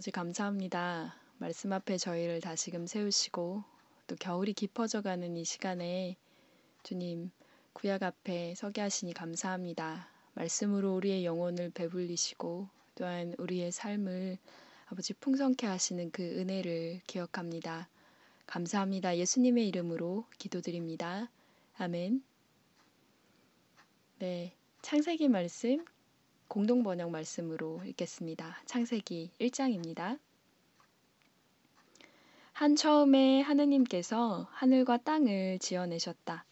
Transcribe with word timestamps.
아버지 0.00 0.12
감사합니다. 0.12 1.14
말씀 1.36 1.74
앞에 1.74 1.98
저희를 1.98 2.40
다시금 2.40 2.86
세우시고 2.86 3.62
또 4.06 4.16
겨울이 4.16 4.54
깊어져 4.54 5.02
가는 5.02 5.36
이 5.36 5.44
시간에 5.44 6.16
주님 6.82 7.30
구약 7.74 8.02
앞에 8.02 8.54
서게 8.54 8.80
하시니 8.80 9.12
감사합니다. 9.12 10.08
말씀으로 10.32 10.94
우리의 10.94 11.26
영혼을 11.26 11.68
배불리시고 11.68 12.66
또한 12.94 13.34
우리의 13.36 13.72
삶을 13.72 14.38
아버지 14.86 15.12
풍성케 15.12 15.66
하시는 15.66 16.10
그 16.12 16.22
은혜를 16.22 17.02
기억합니다. 17.06 17.90
감사합니다. 18.46 19.18
예수님의 19.18 19.68
이름으로 19.68 20.24
기도드립니다. 20.38 21.28
아멘. 21.76 22.22
네. 24.20 24.54
창세기 24.80 25.28
말씀 25.28 25.84
공동 26.50 26.82
번역 26.82 27.12
말씀으로 27.12 27.80
읽겠습니다. 27.86 28.60
창세기 28.66 29.30
1장입니다. 29.40 30.18
한 32.52 32.74
처음에 32.74 33.40
하느님께서 33.40 34.48
하늘과 34.50 34.96
땅을 34.96 35.60
지어내셨다. 35.60 36.44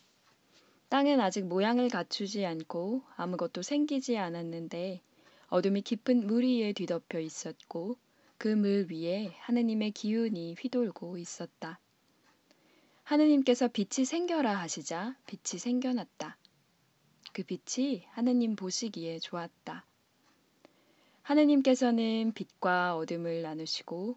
땅은 0.89 1.19
아직 1.21 1.47
모양을 1.47 1.89
갖추지 1.89 2.47
않고 2.47 3.03
아무것도 3.17 3.63
생기지 3.63 4.17
않았는데 4.19 5.01
어둠이 5.49 5.83
깊은 5.83 6.29
물 6.29 6.45
위에 6.45 6.73
뒤덮여 6.75 7.19
있었고 7.19 7.97
그 8.39 8.55
물 8.55 8.87
위에 8.93 9.35
하느님의 9.41 9.91
기운이 9.91 10.55
휘돌고 10.61 11.19
있었다. 11.19 11.81
하느님께서 13.03 13.67
빛이 13.67 14.05
생겨라 14.07 14.55
하시자 14.61 15.17
빛이 15.27 15.59
생겨났다. 15.59 16.37
그 17.33 17.43
빛이 17.43 18.05
하느님 18.13 18.55
보시기에 18.55 19.19
좋았다. 19.19 19.88
하느님께서는 21.29 22.33
빛과 22.33 22.97
어둠을 22.97 23.43
나누시고 23.43 24.17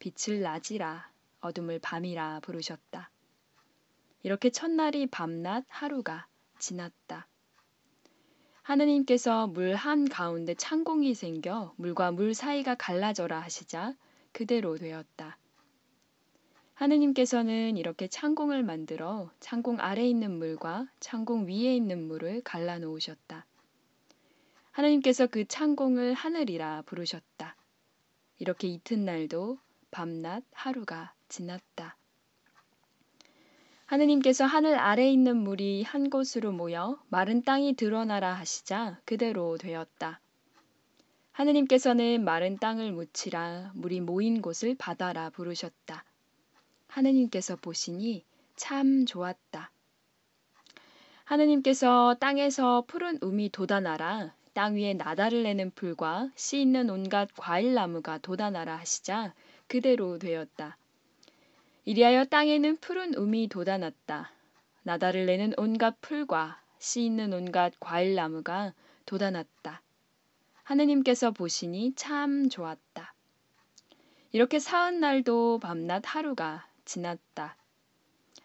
빛을 0.00 0.40
낮이라 0.40 1.08
어둠을 1.40 1.78
밤이라 1.78 2.40
부르셨다. 2.40 3.12
이렇게 4.24 4.50
첫날이 4.50 5.06
밤낮 5.06 5.64
하루가 5.68 6.26
지났다. 6.58 7.28
하느님께서 8.62 9.46
물 9.46 9.76
한 9.76 10.08
가운데 10.08 10.54
창공이 10.54 11.14
생겨 11.14 11.74
물과 11.76 12.10
물 12.10 12.34
사이가 12.34 12.74
갈라져라 12.74 13.38
하시자 13.38 13.94
그대로 14.32 14.76
되었다. 14.78 15.38
하느님께서는 16.74 17.76
이렇게 17.76 18.08
창공을 18.08 18.64
만들어 18.64 19.30
창공 19.38 19.76
아래 19.78 20.04
있는 20.04 20.36
물과 20.40 20.88
창공 20.98 21.46
위에 21.46 21.76
있는 21.76 22.08
물을 22.08 22.42
갈라 22.42 22.80
놓으셨다. 22.80 23.46
하느님께서 24.78 25.26
그 25.26 25.44
창공을 25.44 26.14
하늘이라 26.14 26.82
부르셨다. 26.82 27.56
이렇게 28.38 28.68
이튿날도 28.68 29.58
밤낮 29.90 30.44
하루가 30.52 31.14
지났다. 31.28 31.96
하느님께서 33.86 34.44
하늘 34.44 34.78
아래 34.78 35.10
있는 35.10 35.36
물이 35.36 35.82
한 35.82 36.10
곳으로 36.10 36.52
모여 36.52 37.02
마른 37.08 37.42
땅이 37.42 37.74
드러나라 37.74 38.34
하시자 38.34 39.00
그대로 39.04 39.58
되었다. 39.58 40.20
하느님께서는 41.32 42.22
마른 42.22 42.56
땅을 42.56 42.92
묻히라 42.92 43.72
물이 43.74 44.00
모인 44.00 44.40
곳을 44.40 44.76
바다라 44.76 45.30
부르셨다. 45.30 46.04
하느님께서 46.86 47.56
보시니 47.56 48.24
참 48.54 49.06
좋았다. 49.06 49.72
하느님께서 51.24 52.14
땅에서 52.20 52.84
푸른 52.86 53.18
움이 53.20 53.50
돋아나라 53.50 54.37
땅 54.58 54.74
위에 54.74 54.92
나다를 54.92 55.44
내는 55.44 55.70
풀과 55.70 56.32
씨 56.34 56.60
있는 56.60 56.90
온갖 56.90 57.28
과일 57.36 57.74
나무가 57.74 58.18
돋아나라 58.18 58.74
하시자 58.74 59.32
그대로 59.68 60.18
되었다. 60.18 60.76
이리하여 61.84 62.24
땅에는 62.24 62.78
푸른 62.78 63.14
움이 63.14 63.46
돋아났다. 63.46 64.32
나다를 64.82 65.26
내는 65.26 65.52
온갖 65.58 66.00
풀과 66.00 66.60
씨 66.80 67.04
있는 67.04 67.32
온갖 67.32 67.72
과일 67.78 68.16
나무가 68.16 68.72
돋아났다. 69.06 69.80
하느님께서 70.64 71.30
보시니 71.30 71.92
참 71.94 72.48
좋았다. 72.48 73.14
이렇게 74.32 74.58
사은 74.58 74.98
날도 74.98 75.60
밤낮 75.60 76.02
하루가 76.04 76.66
지났다. 76.84 77.56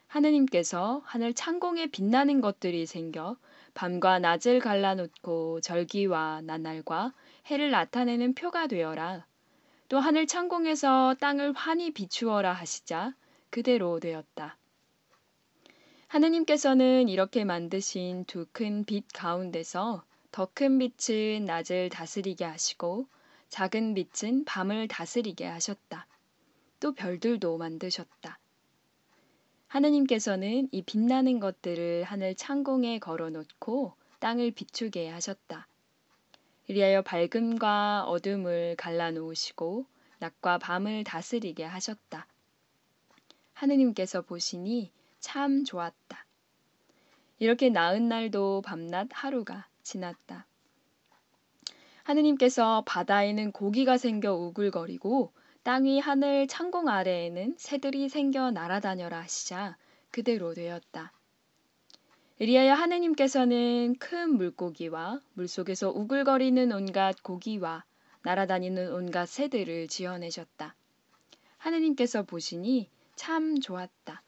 하느님께서 0.05 1.01
하늘 1.05 1.33
창공에 1.33 1.87
빛나는 1.87 2.39
것들이 2.39 2.85
생겨 2.85 3.35
밤과 3.73 4.19
낮을 4.19 4.59
갈라놓고 4.59 5.61
절기와 5.61 6.41
나날과 6.41 7.13
해를 7.47 7.71
나타내는 7.71 8.35
표가 8.35 8.67
되어라. 8.67 9.25
또 9.89 9.99
하늘 9.99 10.27
창공에서 10.27 11.15
땅을 11.19 11.53
환히 11.53 11.91
비추어라 11.91 12.53
하시자 12.53 13.13
그대로 13.49 13.99
되었다. 13.99 14.57
하느님께서는 16.07 17.09
이렇게 17.09 17.43
만드신 17.43 18.25
두 18.25 18.45
큰 18.53 18.85
빛 18.85 19.05
가운데서 19.13 20.03
더 20.31 20.49
큰 20.53 20.77
빛은 20.79 21.45
낮을 21.45 21.89
다스리게 21.89 22.45
하시고 22.45 23.07
작은 23.49 23.93
빛은 23.95 24.45
밤을 24.45 24.87
다스리게 24.87 25.45
하셨다. 25.45 26.07
또 26.79 26.93
별들도 26.93 27.57
만드셨다. 27.57 28.39
하느님께서는 29.73 30.69
이 30.71 30.83
빛나는 30.83 31.39
것들을 31.39 32.03
하늘 32.03 32.35
창공에 32.35 32.99
걸어 32.99 33.31
놓고 33.31 33.95
땅을 34.19 34.51
비추게 34.51 35.09
하셨다. 35.09 35.67
이리하여 36.67 37.01
밝음과 37.01 38.03
어둠을 38.03 38.75
갈라 38.75 39.09
놓으시고 39.09 39.87
낮과 40.19 40.59
밤을 40.59 41.03
다스리게 41.03 41.63
하셨다. 41.63 42.27
하느님께서 43.53 44.21
보시니 44.21 44.91
참 45.19 45.63
좋았다. 45.63 46.23
이렇게 47.39 47.69
나은 47.69 48.07
날도 48.07 48.61
밤낮 48.61 49.07
하루가 49.09 49.67
지났다. 49.81 50.45
하느님께서 52.03 52.83
바다에는 52.85 53.51
고기가 53.51 53.97
생겨 53.97 54.35
우글거리고 54.35 55.31
땅 55.63 55.85
위 55.85 55.97
하늘 55.97 56.45
창공 56.45 56.89
아래에는 56.89 57.55
새들이 57.57 58.09
생겨 58.09 58.51
날아다녀라 58.51 59.21
하시자 59.21 59.77
그대로 60.11 60.53
되었다. 60.53 61.13
이리하여 62.39 62.73
하느님께서는 62.73 63.95
큰 63.97 64.35
물고기와 64.35 65.21
물속에서 65.33 65.89
우글거리는 65.91 66.69
온갖 66.73 67.23
고기와 67.23 67.85
날아다니는 68.23 68.91
온갖 68.91 69.25
새들을 69.27 69.87
지어내셨다. 69.87 70.75
하느님께서 71.59 72.23
보시니 72.23 72.89
참 73.15 73.57
좋았다. 73.61 74.21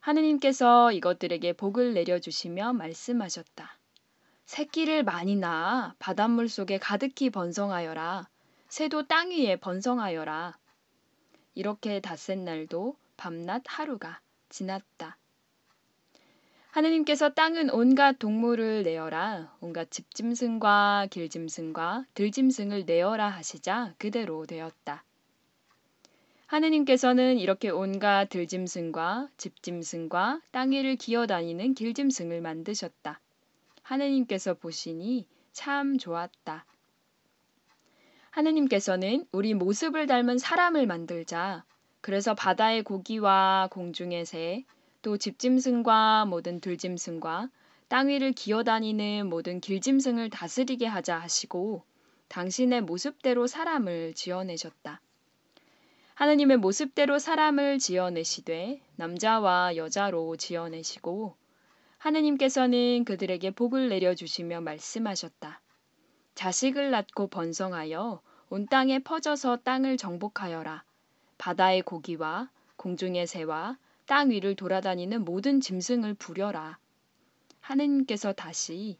하느님께서 0.00 0.92
이것들에게 0.92 1.54
복을 1.54 1.94
내려주시며 1.94 2.74
말씀하셨다. 2.74 3.78
새끼를 4.44 5.02
많이 5.02 5.36
낳아 5.36 5.94
바닷물 5.98 6.50
속에 6.50 6.76
가득히 6.76 7.30
번성하여라. 7.30 8.28
새도 8.70 9.08
땅 9.08 9.30
위에 9.30 9.56
번성하여라. 9.56 10.56
이렇게 11.56 11.98
닷새 11.98 12.36
날도 12.36 12.94
밤낮 13.16 13.62
하루가 13.66 14.20
지났다. 14.48 15.16
하느님께서 16.70 17.30
땅은 17.30 17.70
온갖 17.70 18.20
동물을 18.20 18.84
내어라. 18.84 19.56
온갖 19.60 19.90
집짐승과 19.90 21.08
길짐승과 21.10 22.04
들짐승을 22.14 22.84
내어라 22.86 23.28
하시자 23.28 23.94
그대로 23.98 24.46
되었다. 24.46 25.02
하느님께서는 26.46 27.38
이렇게 27.38 27.70
온갖 27.70 28.28
들짐승과 28.28 29.30
집짐승과 29.36 30.42
땅 30.52 30.70
위를 30.70 30.94
기어다니는 30.94 31.74
길짐승을 31.74 32.40
만드셨다. 32.40 33.20
하느님께서 33.82 34.54
보시니 34.54 35.26
참 35.50 35.98
좋았다. 35.98 36.66
하느님께서는 38.30 39.26
우리 39.32 39.54
모습을 39.54 40.06
닮은 40.06 40.38
사람을 40.38 40.86
만들자. 40.86 41.64
그래서 42.00 42.34
바다의 42.34 42.82
고기와 42.82 43.68
공중의 43.70 44.24
새, 44.24 44.64
또 45.02 45.16
집짐승과 45.16 46.26
모든 46.26 46.60
들짐승과 46.60 47.50
땅 47.88 48.08
위를 48.08 48.32
기어다니는 48.32 49.28
모든 49.28 49.60
길짐승을 49.60 50.30
다스리게 50.30 50.86
하자 50.86 51.18
하시고 51.18 51.82
당신의 52.28 52.82
모습대로 52.82 53.46
사람을 53.48 54.14
지어내셨다. 54.14 55.00
하느님의 56.14 56.58
모습대로 56.58 57.18
사람을 57.18 57.78
지어내시되 57.78 58.80
남자와 58.96 59.74
여자로 59.76 60.36
지어내시고 60.36 61.34
하느님께서는 61.98 63.04
그들에게 63.04 63.50
복을 63.50 63.88
내려주시며 63.88 64.60
말씀하셨다. 64.60 65.60
자식을 66.40 66.90
낳고 66.90 67.26
번성하여 67.26 68.22
온 68.48 68.66
땅에 68.66 68.98
퍼져서 68.98 69.58
땅을 69.58 69.98
정복하여라. 69.98 70.84
바다의 71.36 71.82
고기와 71.82 72.48
공중의 72.76 73.26
새와 73.26 73.76
땅 74.06 74.30
위를 74.30 74.54
돌아다니는 74.56 75.26
모든 75.26 75.60
짐승을 75.60 76.14
부려라. 76.14 76.78
하느님께서 77.60 78.32
다시 78.32 78.96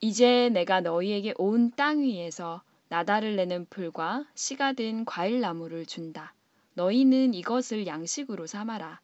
이제 0.00 0.48
내가 0.54 0.80
너희에게 0.80 1.34
온 1.36 1.70
땅 1.70 2.00
위에서 2.00 2.62
나달을 2.88 3.36
내는 3.36 3.66
풀과 3.68 4.24
씨가 4.34 4.72
든 4.72 5.04
과일 5.04 5.40
나무를 5.40 5.84
준다. 5.84 6.32
너희는 6.72 7.34
이것을 7.34 7.86
양식으로 7.86 8.46
삼아라. 8.46 9.02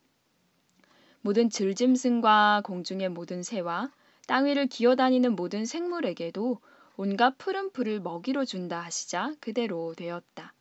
모든 1.21 1.51
들짐승과 1.51 2.63
공중의 2.65 3.11
모든 3.11 3.43
새와 3.43 3.93
땅 4.27 4.47
위를 4.47 4.67
기어다니는 4.67 5.37
모든 5.37 5.67
생물에게도 5.67 6.59
온갖 7.03 7.39
푸른 7.39 7.73
풀을 7.73 7.99
먹이로 7.99 8.45
준다 8.45 8.81
하시자 8.81 9.35
그대로 9.41 9.95
되었다. 9.95 10.53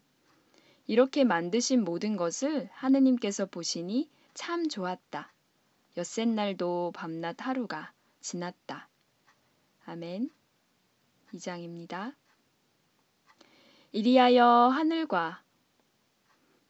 이렇게 0.88 1.26
만드신 1.26 1.84
모든 1.84 2.16
것을 2.16 2.70
하느님께서 2.72 3.46
보시니 3.46 4.10
참 4.36 4.70
좋았다. 4.70 5.34
엿새 5.98 6.24
날도 6.24 6.94
밤낮 6.96 7.46
하루가 7.46 7.92
지났다. 8.22 8.88
아멘. 9.84 10.30
2장입니다. 11.34 12.16
이리하여 13.92 14.46
하늘과 14.46 15.44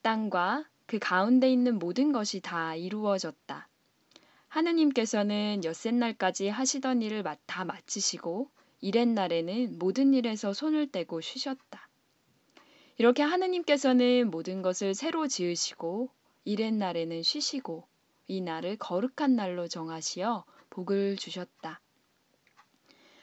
땅과 0.01 0.65
그 0.87 0.97
가운데 0.97 1.47
있는 1.47 1.77
모든 1.77 2.11
것이 2.11 2.39
다 2.39 2.73
이루어졌다. 2.73 3.67
하느님께서는 4.47 5.63
엿새 5.63 5.91
날까지 5.91 6.49
하시던 6.49 7.03
일을 7.03 7.23
다 7.45 7.65
마치시고 7.65 8.49
이렛 8.81 9.07
날에는 9.09 9.77
모든 9.77 10.13
일에서 10.13 10.53
손을 10.53 10.91
떼고 10.91 11.21
쉬셨다. 11.21 11.89
이렇게 12.97 13.23
하느님께서는 13.23 14.29
모든 14.29 14.61
것을 14.61 14.93
새로 14.93 15.27
지으시고 15.27 16.09
이렛 16.45 16.73
날에는 16.73 17.23
쉬시고 17.23 17.87
이 18.27 18.41
날을 18.41 18.77
거룩한 18.77 19.35
날로 19.35 19.67
정하시어 19.67 20.45
복을 20.69 21.17
주셨다. 21.17 21.81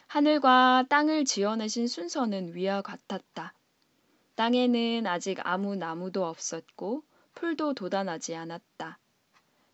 하늘과 0.08 0.86
땅을 0.88 1.24
지어내신 1.24 1.88
순서는 1.88 2.54
위와 2.54 2.82
같았다. 2.82 3.54
땅에는 4.34 5.06
아직 5.06 5.38
아무 5.42 5.76
나무도 5.76 6.24
없었고 6.24 7.02
풀도 7.34 7.74
돋아나지 7.74 8.34
않았다. 8.34 8.98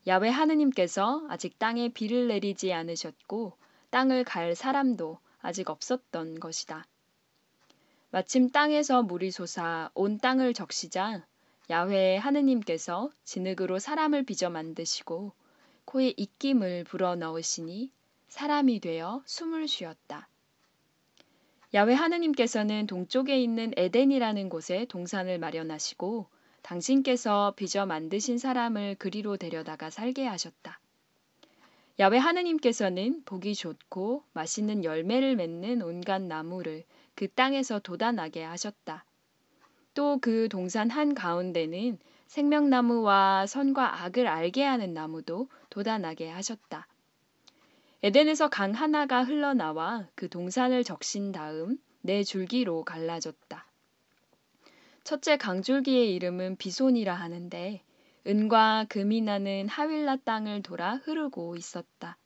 야외 0.07 0.29
하느님께서 0.29 1.25
아직 1.29 1.59
땅에 1.59 1.89
비를 1.89 2.27
내리지 2.27 2.73
않으셨고 2.73 3.57
땅을 3.89 4.23
갈 4.23 4.55
사람도 4.55 5.19
아직 5.43 5.69
없었던 5.69 6.39
것이다. 6.39 6.87
마침 8.09 8.49
땅에서 8.49 9.03
물이 9.03 9.29
솟아 9.29 9.91
온 9.93 10.17
땅을 10.17 10.53
적시자 10.53 11.25
야훼 11.69 12.17
하느님께서 12.17 13.11
진흙으로 13.23 13.77
사람을 13.79 14.23
빚어 14.23 14.49
만드시고 14.49 15.33
코에 15.85 16.13
입김을 16.15 16.85
불어 16.85 17.15
넣으시니 17.15 17.91
사람이 18.29 18.79
되어 18.79 19.21
숨을 19.25 19.67
쉬었다. 19.67 20.27
야훼 21.73 21.93
하느님께서는 21.93 22.87
동쪽에 22.87 23.41
있는 23.41 23.73
에덴이라는 23.75 24.47
곳에 24.49 24.85
동산을 24.85 25.39
마련하시고 25.39 26.27
당신께서 26.61 27.53
빚어 27.57 27.85
만드신 27.85 28.37
사람을 28.37 28.95
그리로 28.97 29.37
데려다가 29.37 29.89
살게 29.89 30.25
하셨다. 30.25 30.79
야외 31.99 32.17
하느님께서는 32.17 33.23
보기 33.23 33.53
좋고 33.53 34.23
맛있는 34.33 34.83
열매를 34.83 35.35
맺는 35.35 35.81
온갖 35.83 36.21
나무를 36.21 36.83
그 37.15 37.27
땅에서 37.27 37.79
돋아나게 37.79 38.43
하셨다. 38.43 39.05
또 39.93 40.17
그 40.19 40.49
동산 40.49 40.89
한 40.89 41.13
가운데는 41.13 41.99
생명나무와 42.25 43.45
선과 43.45 44.03
악을 44.03 44.25
알게 44.25 44.63
하는 44.63 44.93
나무도 44.93 45.49
돋아나게 45.69 46.29
하셨다. 46.29 46.87
에덴에서 48.01 48.49
강 48.49 48.71
하나가 48.71 49.23
흘러나와 49.23 50.07
그 50.15 50.29
동산을 50.29 50.83
적신 50.83 51.31
다음 51.31 51.77
네 52.01 52.23
줄기로 52.23 52.83
갈라졌다. 52.83 53.65
첫째 55.03 55.37
강줄기의 55.37 56.13
이름은 56.15 56.55
비손이라 56.55 57.13
하는데 57.13 57.83
은과 58.25 58.85
금이 58.87 59.21
나는 59.21 59.67
하윌라 59.67 60.17
땅을 60.17 60.61
돌아 60.61 60.95
흐르고 60.95 61.57
있었다. 61.57 62.17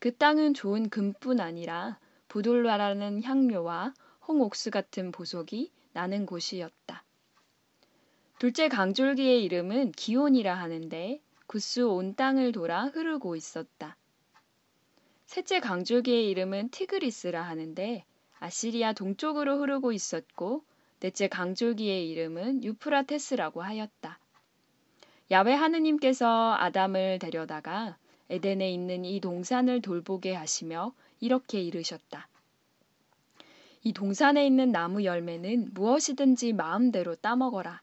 그 0.00 0.16
땅은 0.16 0.54
좋은 0.54 0.88
금뿐 0.88 1.40
아니라 1.40 1.98
부돌라라는 2.28 3.22
향료와 3.22 3.92
홍옥수 4.26 4.70
같은 4.70 5.12
보석이 5.12 5.70
나는 5.92 6.24
곳이었다. 6.24 7.04
둘째 8.38 8.68
강줄기의 8.68 9.44
이름은 9.44 9.92
기온이라 9.92 10.54
하는데 10.54 11.20
구스 11.46 11.80
온 11.80 12.14
땅을 12.14 12.52
돌아 12.52 12.86
흐르고 12.86 13.36
있었다. 13.36 13.96
셋째 15.26 15.60
강줄기의 15.60 16.28
이름은 16.30 16.70
티그리스라 16.70 17.42
하는데 17.42 18.04
아시리아 18.38 18.92
동쪽으로 18.92 19.58
흐르고 19.58 19.92
있었고 19.92 20.64
넷째 21.00 21.28
강줄기의 21.28 22.08
이름은 22.10 22.64
유프라테스라고 22.64 23.62
하였다. 23.62 24.18
야외 25.30 25.54
하느님께서 25.54 26.54
아담을 26.54 27.18
데려다가 27.18 27.96
에덴에 28.30 28.70
있는 28.70 29.04
이 29.04 29.20
동산을 29.20 29.82
돌보게 29.82 30.34
하시며 30.34 30.92
이렇게 31.20 31.60
이르셨다. 31.60 32.28
이 33.82 33.92
동산에 33.92 34.46
있는 34.46 34.70
나무 34.70 35.04
열매는 35.04 35.70
무엇이든지 35.74 36.52
마음대로 36.52 37.14
따먹어라. 37.16 37.82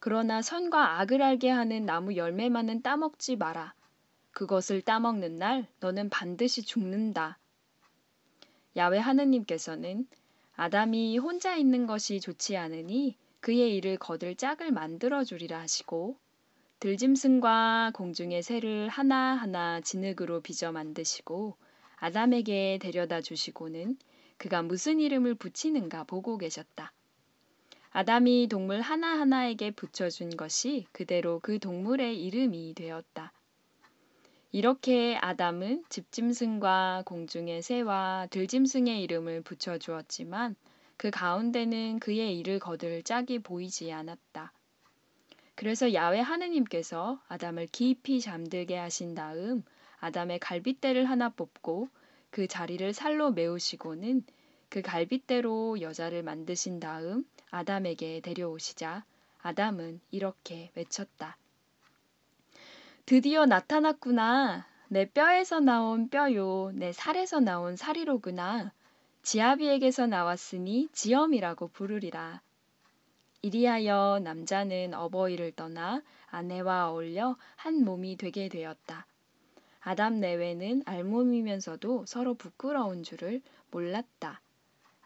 그러나 0.00 0.42
선과 0.42 1.00
악을 1.00 1.22
알게 1.22 1.48
하는 1.48 1.86
나무 1.86 2.16
열매만은 2.16 2.82
따먹지 2.82 3.36
마라. 3.36 3.74
그것을 4.32 4.82
따먹는 4.82 5.36
날 5.36 5.66
너는 5.80 6.10
반드시 6.10 6.62
죽는다. 6.62 7.38
야외 8.76 8.98
하느님께서는 8.98 10.08
아담이 10.56 11.18
혼자 11.18 11.54
있는 11.54 11.86
것이 11.86 12.20
좋지 12.20 12.56
않으니 12.56 13.16
그의 13.40 13.76
일을 13.76 13.96
거들 13.96 14.34
짝을 14.34 14.72
만들어 14.72 15.22
주리라 15.22 15.60
하시고 15.60 16.16
들짐승과 16.84 17.92
공중의 17.94 18.42
새를 18.42 18.90
하나하나 18.90 19.80
진흙으로 19.80 20.42
빚어 20.42 20.70
만드시고 20.70 21.56
아담에게 21.96 22.78
데려다 22.78 23.22
주시고는 23.22 23.96
그가 24.36 24.60
무슨 24.60 25.00
이름을 25.00 25.34
붙이는가 25.36 26.04
보고 26.04 26.36
계셨다. 26.36 26.92
아담이 27.90 28.48
동물 28.50 28.82
하나하나에게 28.82 29.70
붙여준 29.70 30.36
것이 30.36 30.84
그대로 30.92 31.40
그 31.40 31.58
동물의 31.58 32.22
이름이 32.22 32.74
되었다. 32.74 33.32
이렇게 34.52 35.16
아담은 35.22 35.84
집짐승과 35.88 37.04
공중의 37.06 37.62
새와 37.62 38.26
들짐승의 38.30 39.02
이름을 39.04 39.40
붙여주었지만 39.40 40.54
그 40.98 41.10
가운데는 41.10 42.00
그의 42.00 42.38
이를 42.38 42.58
거들 42.58 43.02
짝이 43.04 43.38
보이지 43.38 43.90
않았다. 43.90 44.52
그래서 45.54 45.92
야외 45.94 46.20
하느님께서 46.20 47.20
아담을 47.28 47.66
깊이 47.66 48.20
잠들게 48.20 48.76
하신 48.76 49.14
다음 49.14 49.62
아담의 50.00 50.40
갈빗대를 50.40 51.04
하나 51.08 51.28
뽑고 51.28 51.88
그 52.30 52.48
자리를 52.48 52.92
살로 52.92 53.30
메우시고는 53.30 54.24
그 54.68 54.82
갈빗대로 54.82 55.80
여자를 55.80 56.22
만드신 56.22 56.80
다음 56.80 57.24
아담에게 57.50 58.20
데려오시자 58.20 59.04
아담은 59.40 60.00
이렇게 60.10 60.70
외쳤다. 60.74 61.36
드디어 63.06 63.46
나타났구나. 63.46 64.66
내 64.88 65.08
뼈에서 65.08 65.60
나온 65.60 66.08
뼈요, 66.08 66.72
내 66.74 66.92
살에서 66.92 67.40
나온 67.40 67.76
살이로구나. 67.76 68.72
지아비에게서 69.22 70.06
나왔으니 70.06 70.88
지엄이라고 70.92 71.68
부르리라. 71.68 72.40
이리하여 73.44 74.20
남자는 74.24 74.94
어버이를 74.94 75.52
떠나 75.52 76.02
아내와 76.30 76.88
어울려 76.88 77.36
한 77.56 77.84
몸이 77.84 78.16
되게 78.16 78.48
되었다. 78.48 79.06
아담 79.80 80.18
내외는 80.18 80.82
알몸이면서도 80.86 82.06
서로 82.06 82.32
부끄러운 82.32 83.02
줄을 83.02 83.42
몰랐다. 83.70 84.40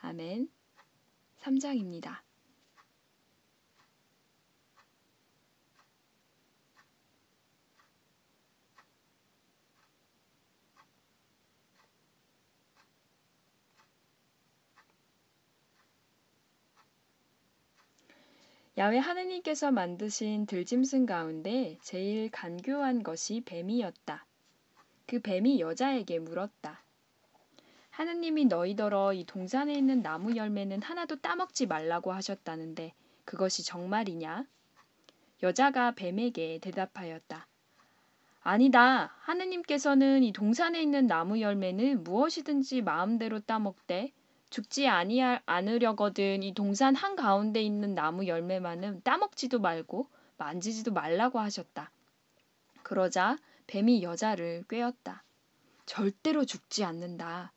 아멘. 0.03 0.49
3장입니다. 1.41 2.28
야외 18.79 18.99
하느님께서 18.99 19.73
만드신 19.73 20.47
들짐승 20.47 21.05
가운데 21.05 21.77
제일 21.83 22.31
간교한 22.31 23.03
것이 23.03 23.43
뱀이었다. 23.45 24.25
그 25.05 25.19
뱀이 25.19 25.59
여자에게 25.59 26.21
물었다. 26.21 26.85
하느님이 27.91 28.45
너희더러 28.45 29.15
이 29.15 29.25
동산에 29.25 29.75
있는 29.75 30.01
나무 30.01 30.37
열매는 30.37 30.81
하나도 30.81 31.17
따먹지 31.17 31.67
말라고 31.67 32.13
하셨다는데 32.13 32.95
그것이 33.25 33.65
정말이냐? 33.65 34.47
여자가 35.43 35.97
뱀에게 35.97 36.61
대답하였다. 36.63 37.49
아니다. 38.43 39.13
하느님께서는 39.23 40.23
이 40.23 40.33
동산에 40.33 40.81
있는 40.81 41.09
나무 41.09 41.41
열매는 41.41 42.05
무엇이든지 42.05 42.83
마음대로 42.83 43.41
따먹되 43.41 44.13
죽지 44.51 44.89
아니하, 44.89 45.41
않으려거든 45.47 46.43
이 46.43 46.55
동산 46.55 46.95
한 46.95 47.17
가운데 47.17 47.63
있는 47.63 47.95
나무 47.95 48.27
열매만은 48.27 49.03
따먹지도 49.03 49.59
말고 49.61 50.07
만지지도 50.39 50.93
말라고 50.93 51.39
하셨다. 51.39 51.91
그러자 52.83 53.37
뱀이 53.67 54.03
여자를 54.03 54.65
꿰었다. 54.69 55.23
절대로 55.85 56.45
죽지 56.45 56.85
않는다. 56.85 57.53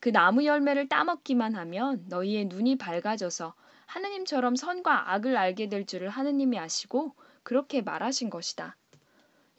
그 0.00 0.12
나무 0.12 0.44
열매를 0.44 0.88
따먹기만 0.88 1.56
하면 1.56 2.04
너희의 2.08 2.44
눈이 2.44 2.78
밝아져서 2.78 3.54
하느님처럼 3.86 4.54
선과 4.54 5.12
악을 5.14 5.36
알게 5.36 5.68
될 5.68 5.86
줄을 5.86 6.08
하느님이 6.08 6.58
아시고 6.58 7.14
그렇게 7.42 7.82
말하신 7.82 8.30
것이다. 8.30 8.76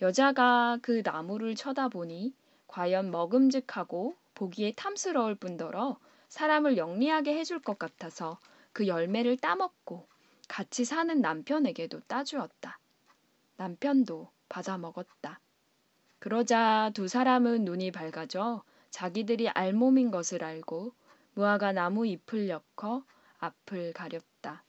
여자가 0.01 0.77
그 0.81 1.01
나무를 1.03 1.55
쳐다보니 1.55 2.33
과연 2.67 3.11
먹음직하고 3.11 4.15
보기에 4.35 4.73
탐스러울 4.75 5.35
뿐더러 5.35 5.97
사람을 6.29 6.77
영리하게 6.77 7.37
해줄 7.37 7.59
것 7.59 7.77
같아서 7.77 8.39
그 8.71 8.87
열매를 8.87 9.37
따먹고 9.37 10.07
같이 10.47 10.85
사는 10.85 11.19
남편에게도 11.21 12.01
따주었다. 12.01 12.79
남편도 13.57 14.29
받아 14.47 14.77
먹었다. 14.77 15.39
그러자 16.19 16.91
두 16.93 17.07
사람은 17.07 17.65
눈이 17.65 17.91
밝아져 17.91 18.63
자기들이 18.89 19.49
알몸인 19.49 20.11
것을 20.11 20.43
알고 20.43 20.93
무화과 21.33 21.73
나무 21.73 22.07
잎을 22.07 22.49
엮어 22.49 23.03
앞을 23.39 23.93
가렸다. 23.93 24.63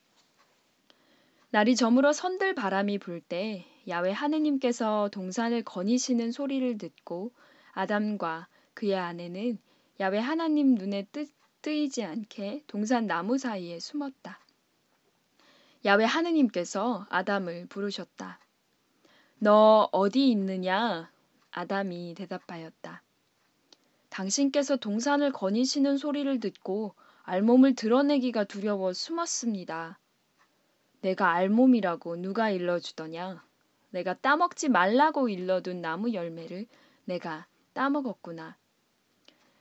날이 1.51 1.75
저물어 1.75 2.13
선들 2.13 2.55
바람이 2.55 2.99
불 2.99 3.21
때 3.21 3.65
야외 3.89 4.13
하느님께서 4.13 5.09
동산을 5.13 5.63
거니시는 5.65 6.31
소리를 6.31 6.79
듣고 6.79 7.33
아담과 7.73 8.47
그의 8.75 8.97
아내는 8.97 9.59
야외 9.99 10.19
하나님 10.19 10.75
눈에 10.75 11.07
뜨, 11.11 11.27
뜨이지 11.63 12.05
않게 12.05 12.65
동산 12.67 13.07
나무 13.07 13.37
사이에 13.37 13.81
숨었다. 13.81 14.39
야외 15.85 16.05
하느님께서 16.05 17.07
아담을 17.11 17.67
부르셨다. 17.67 18.39
너 19.39 19.89
어디 19.93 20.31
있느냐? 20.31 21.11
아담이 21.51 22.15
대답하였다. 22.15 23.03
당신께서 24.09 24.77
동산을 24.77 25.33
거니시는 25.33 25.97
소리를 25.97 26.41
듣고 26.41 26.95
알몸을 27.23 27.75
드러내기가 27.75 28.45
두려워 28.45 28.93
숨었습니다. 28.93 29.99
내가 31.01 31.33
알몸이라고 31.33 32.17
누가 32.17 32.51
일러주더냐? 32.51 33.43
내가 33.91 34.15
따먹지 34.15 34.69
말라고 34.69 35.29
일러둔 35.29 35.81
나무 35.81 36.13
열매를 36.13 36.67
내가 37.05 37.47
따먹었구나. 37.73 38.57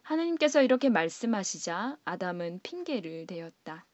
하느님께서 0.09 0.63
이렇게 0.63 0.89
말씀하시자 0.89 1.97
아담은 2.03 2.61
핑계를 2.63 3.27
대었다. 3.27 3.85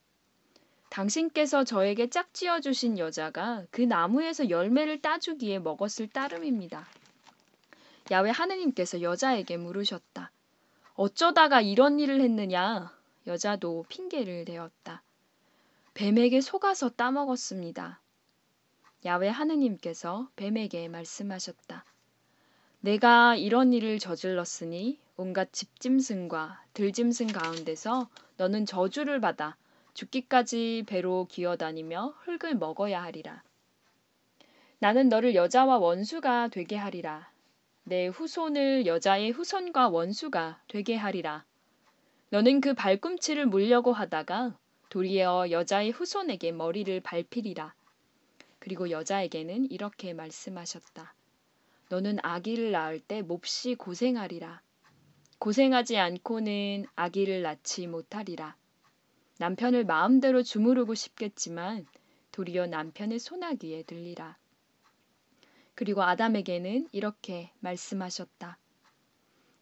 당신께서 0.90 1.66
저에게 1.66 2.10
짝지어 2.10 2.62
주신 2.62 2.98
여자가 2.98 3.66
그 3.70 3.82
나무에서 3.82 4.50
열매를 4.50 5.02
따주기에 5.02 5.60
먹었을 5.60 6.08
따름입니다. 6.08 6.88
야외 8.12 8.30
하느님께서 8.30 9.02
여자에게 9.02 9.58
물으셨다. 9.58 10.32
어쩌다가 10.94 11.60
이런 11.60 12.00
일을 12.00 12.22
했느냐? 12.22 12.98
여자도 13.28 13.84
핑계를 13.90 14.46
대었다. 14.46 15.04
뱀에게 15.96 16.40
속아서 16.40 16.92
따먹었습니다. 16.92 18.00
야외 19.04 19.28
하느님께서 19.28 20.30
뱀에게 20.38 20.88
말씀하셨다. 20.88 21.84
내가 22.80 23.36
이런 23.36 23.74
일을 23.74 24.00
저질렀으니 24.00 25.04
온갖 25.18 25.54
집짐승과 25.54 26.64
들짐승 26.74 27.28
가운데서 27.28 28.10
너는 28.36 28.66
저주를 28.66 29.22
받아 29.22 29.56
죽기까지 29.94 30.84
배로 30.86 31.26
기어다니며 31.30 32.16
흙을 32.20 32.56
먹어야 32.56 33.02
하리라. 33.02 33.42
나는 34.80 35.08
너를 35.08 35.34
여자와 35.34 35.78
원수가 35.78 36.50
되게 36.50 36.76
하리라. 36.76 37.32
내 37.86 38.08
후손을 38.08 38.86
여자의 38.88 39.32
후손과 39.32 39.88
원수가 39.88 40.60
되게 40.68 40.96
하리라. 40.96 41.46
너는 42.30 42.60
그 42.60 42.74
발꿈치를 42.74 43.46
물려고 43.46 43.94
하다가 43.94 44.58
도리어 44.90 45.52
여자의 45.52 45.92
후손에게 45.92 46.52
머리를 46.52 47.00
밟히리라. 47.00 47.74
그리고 48.60 48.90
여자에게는 48.90 49.72
이렇게 49.72 50.14
말씀하셨다. 50.14 51.14
너는 51.88 52.18
아기를 52.22 52.72
낳을 52.72 53.00
때 53.00 53.22
몹시 53.22 53.76
고생하리라. 53.76 54.65
고생하지 55.46 56.00
않고는 56.00 56.88
아기를 56.96 57.44
낳지 57.44 57.86
못하리라. 57.86 58.56
남편을 59.38 59.86
마음대로 59.86 60.42
주무르고 60.42 60.96
싶겠지만 60.96 61.86
도리어 62.32 62.66
남편의 62.66 63.20
소나기에 63.20 63.84
들리라. 63.84 64.40
그리고 65.76 66.02
아담에게는 66.02 66.88
이렇게 66.92 67.52
말씀하셨다. 67.60 68.58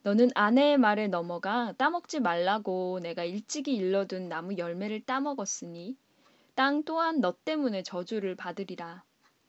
너는 0.04 0.30
아내의 0.34 0.78
말에 0.78 1.06
넘어가 1.06 1.74
따먹지 1.76 2.20
말라고 2.20 3.00
내가 3.02 3.24
일찍이 3.24 3.74
일러둔 3.74 4.30
나무 4.30 4.56
열매를 4.56 5.02
따먹었으니 5.02 5.98
땅 6.54 6.82
또한 6.84 7.20
너 7.20 7.36
때문에 7.44 7.82
저주를 7.82 8.36
받으리라. 8.36 9.04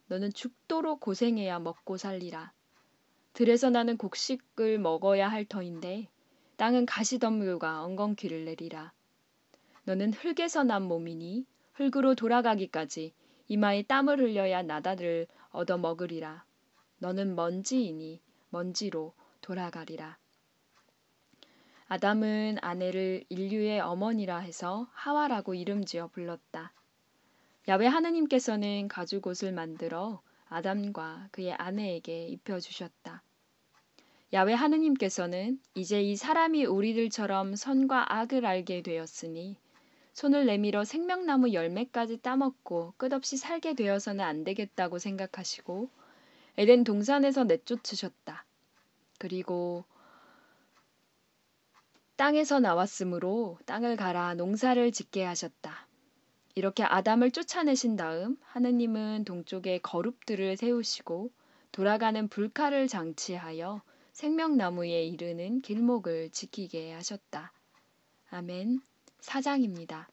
너는 0.07 0.33
죽도록 0.33 0.99
고생해야 0.99 1.59
먹고 1.59 1.95
살리라. 1.95 2.51
들에서 3.31 3.69
나는 3.69 3.95
곡식을 3.95 4.79
먹어야 4.79 5.29
할 5.29 5.45
터인데 5.45 6.09
땅은 6.57 6.85
가시덤불과 6.85 7.83
엉겅퀴를 7.83 8.45
내리라. 8.45 8.93
너는 9.83 10.13
흙에서 10.13 10.63
난 10.63 10.83
몸이니 10.83 11.45
흙으로 11.73 12.15
돌아가기까지 12.15 13.13
이마에 13.47 13.83
땀을 13.83 14.19
흘려야 14.19 14.63
나다를 14.63 15.27
얻어 15.51 15.77
먹으리라. 15.77 16.45
너는 16.99 17.35
먼지이니 17.35 18.21
먼지로 18.49 19.13
돌아가리라. 19.41 20.17
아담은 21.87 22.57
아내를 22.61 23.25
인류의 23.29 23.81
어머니라 23.81 24.37
해서 24.37 24.87
하와라고 24.93 25.53
이름 25.53 25.85
지어 25.85 26.07
불렀다. 26.07 26.73
야외 27.67 27.85
하느님께서는 27.85 28.87
가죽 28.87 29.27
옷을 29.27 29.51
만들어 29.51 30.21
아담과 30.47 31.27
그의 31.31 31.53
아내에게 31.53 32.27
입혀주셨다. 32.27 33.21
야외 34.33 34.53
하느님께서는 34.53 35.59
이제 35.75 36.01
이 36.01 36.15
사람이 36.15 36.65
우리들처럼 36.65 37.55
선과 37.55 38.13
악을 38.13 38.45
알게 38.45 38.81
되었으니 38.81 39.57
손을 40.13 40.45
내밀어 40.45 40.83
생명나무 40.83 41.53
열매까지 41.53 42.17
따먹고 42.21 42.93
끝없이 42.97 43.37
살게 43.37 43.73
되어서는 43.75 44.23
안 44.23 44.43
되겠다고 44.43 44.97
생각하시고 44.97 45.89
에덴 46.57 46.83
동산에서 46.83 47.43
내쫓으셨다. 47.43 48.45
그리고 49.19 49.83
땅에서 52.15 52.61
나왔으므로 52.61 53.59
땅을 53.65 53.97
갈아 53.97 54.33
농사를 54.35 54.91
짓게 54.91 55.23
하셨다. 55.23 55.85
이렇게 56.55 56.83
아담을 56.83 57.31
쫓아내신 57.31 57.97
다음 57.97 58.37
하느님은 58.43 59.25
동쪽에 59.25 59.79
거룹들을 59.79 60.55
세우시고 60.55 61.29
돌아가는 61.73 62.27
불칼을 62.29 62.87
장치하여 62.87 63.81
생명나무에 64.15 65.03
이르는 65.07 65.59
길목을 65.59 66.29
지키게 66.29 66.93
하셨다. 66.93 67.51
아멘. 68.29 68.79
사장입니다. 69.19 70.07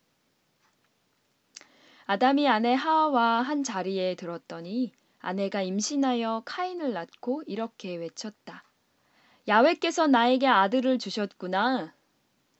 아담이 2.07 2.49
아내 2.49 2.75
하와와 2.75 3.43
한 3.43 3.63
자리에 3.63 4.17
들었더니 4.17 4.91
아내가 5.21 5.63
임신하여 5.63 6.43
카인을 6.45 6.93
낳고 6.95 7.45
이렇게 7.47 7.95
외쳤다. 7.95 8.65
야외께서 9.47 10.09
나에게 10.09 10.49
아들을 10.49 10.99
주셨구나. 10.99 11.95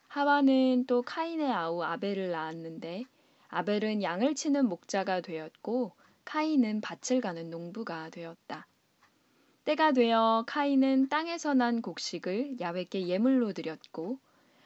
하와는 0.07 0.85
또 0.87 1.03
카인의 1.03 1.51
아우 1.51 1.83
아벨을 1.83 2.31
낳았는데 2.31 3.03
아벨은 3.49 4.05
양을 4.05 4.37
치는 4.37 4.69
목자가 4.69 5.21
되었고 5.21 5.91
카인은 6.25 6.83
밭을 6.83 7.21
가는 7.21 7.51
농부가 7.51 8.11
되었다. 8.11 8.69
때가 9.65 9.93
되어 9.93 10.43
카인은 10.49 11.09
땅에서 11.09 11.55
난 11.55 11.83
곡식을 11.83 12.59
야외께 12.61 13.07
예물로 13.07 13.53
드렸고 13.53 14.19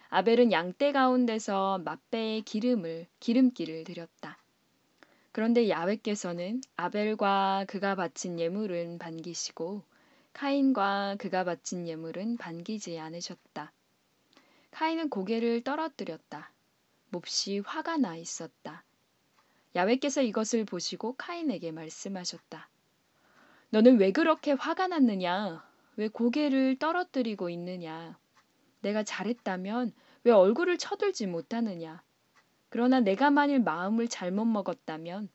아벨은 0.08 0.52
양떼 0.52 0.92
가운데서 0.92 1.82
맛배의 1.84 2.42
기름을 2.42 3.06
기름기를 3.20 3.84
드렸다. 3.84 4.38
그런데 5.32 5.68
야훼께서는 5.68 6.62
아벨과 6.76 7.66
그가 7.68 7.94
바친 7.94 8.40
예물은 8.40 8.98
반기시고 8.98 9.82
카인과 10.32 11.16
그가 11.18 11.44
바친 11.44 11.86
예물은 11.86 12.38
반기지 12.38 12.98
않으셨다. 12.98 13.72
카인은 14.70 15.10
고개를 15.10 15.62
떨어뜨렸다. 15.62 16.50
몹시 17.10 17.58
화가 17.58 17.98
나 17.98 18.16
있었다. 18.16 18.82
야훼께서 19.74 20.22
이것을 20.22 20.64
보시고 20.64 21.16
카인에게 21.16 21.70
말씀하셨다. 21.70 22.70
너는 23.76 23.98
왜 23.98 24.10
그렇게 24.10 24.52
화가 24.52 24.86
났느냐? 24.86 25.62
왜 25.96 26.08
고개를 26.08 26.78
떨어뜨리고 26.78 27.50
있느냐? 27.50 28.16
내가 28.80 29.02
잘했다면 29.02 29.92
왜 30.24 30.32
얼굴을 30.32 30.78
쳐들지 30.78 31.26
못하느냐? 31.26 32.02
그러나 32.70 33.00
내가 33.00 33.30
만일 33.30 33.60
마음을 33.60 34.08
잘못 34.08 34.46
먹었다면 34.46 35.28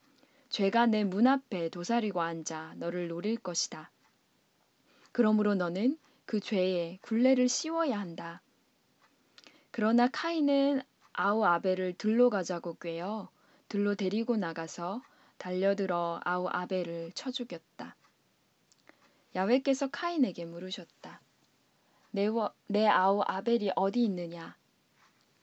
죄가 0.48 0.86
내 0.86 1.04
문 1.04 1.28
앞에 1.28 1.68
도사리고 1.68 2.20
앉아 2.20 2.74
너를 2.78 3.06
노릴 3.06 3.36
것이다. 3.36 3.92
그러므로 5.12 5.54
너는 5.54 5.96
그 6.26 6.40
죄에 6.40 6.98
굴레를 7.02 7.48
씌워야 7.48 7.96
한다. 7.96 8.42
그러나 9.70 10.08
카인은 10.08 10.82
아우 11.12 11.44
아벨을 11.44 11.92
들로 11.92 12.28
가자고 12.28 12.74
꾀어 12.74 13.28
들로 13.68 13.94
데리고 13.94 14.36
나가서 14.36 15.00
달려들어 15.38 16.18
아우 16.24 16.48
아벨을 16.50 17.12
쳐 17.14 17.30
죽였다. 17.30 17.94
야훼께서 19.34 19.88
카인에게 19.88 20.44
물으셨다. 20.44 21.20
내, 22.10 22.28
내 22.66 22.86
아우 22.86 23.22
아벨이 23.26 23.70
어디 23.74 24.04
있느냐? 24.04 24.56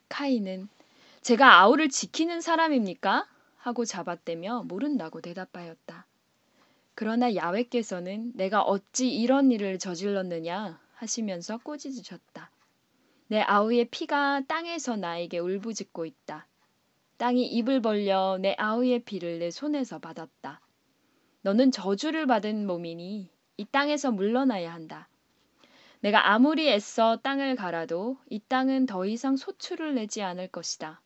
카인은 0.09 0.69
제가 1.21 1.59
아우를 1.61 1.89
지키는 1.89 2.41
사람입니까? 2.41 3.27
하고 3.57 3.85
잡아떼며 3.85 4.63
모른다고 4.63 5.21
대답하였다. 5.21 6.05
그러나 6.95 7.33
야훼께서는 7.35 8.33
내가 8.35 8.61
어찌 8.61 9.09
이런 9.09 9.51
일을 9.51 9.79
저질렀느냐 9.79 10.79
하시면서 10.95 11.57
꼬지주셨다. 11.59 12.51
내 13.27 13.41
아우의 13.41 13.89
피가 13.89 14.41
땅에서 14.47 14.95
나에게 14.95 15.39
울부짖고 15.39 16.05
있다. 16.05 16.47
땅이 17.17 17.45
입을 17.47 17.81
벌려 17.81 18.37
내 18.39 18.55
아우의 18.57 19.03
피를 19.03 19.39
내 19.39 19.51
손에서 19.51 19.99
받았다. 19.99 20.61
너는 21.41 21.71
저주를 21.71 22.27
받은 22.27 22.65
몸이니 22.65 23.29
이 23.59 23.65
땅에서 23.65 24.09
물러나야 24.11 24.73
한다. 24.73 25.09
내가 25.99 26.31
아무리 26.31 26.69
애써 26.69 27.17
땅을 27.17 27.57
갈아도 27.57 28.15
이 28.29 28.39
땅은 28.39 28.85
더 28.85 29.05
이상 29.05 29.35
소출을 29.35 29.95
내지 29.95 30.21
않을 30.21 30.47
것이다. 30.47 31.01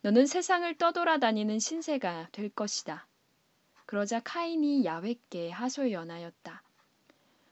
너는 0.00 0.24
세상을 0.24 0.78
떠돌아다니는 0.78 1.58
신세가 1.58 2.30
될 2.32 2.48
것이다. 2.48 3.06
그러자 3.84 4.20
카인이 4.20 4.86
야훼께 4.86 5.50
하소연하였다. 5.50 6.62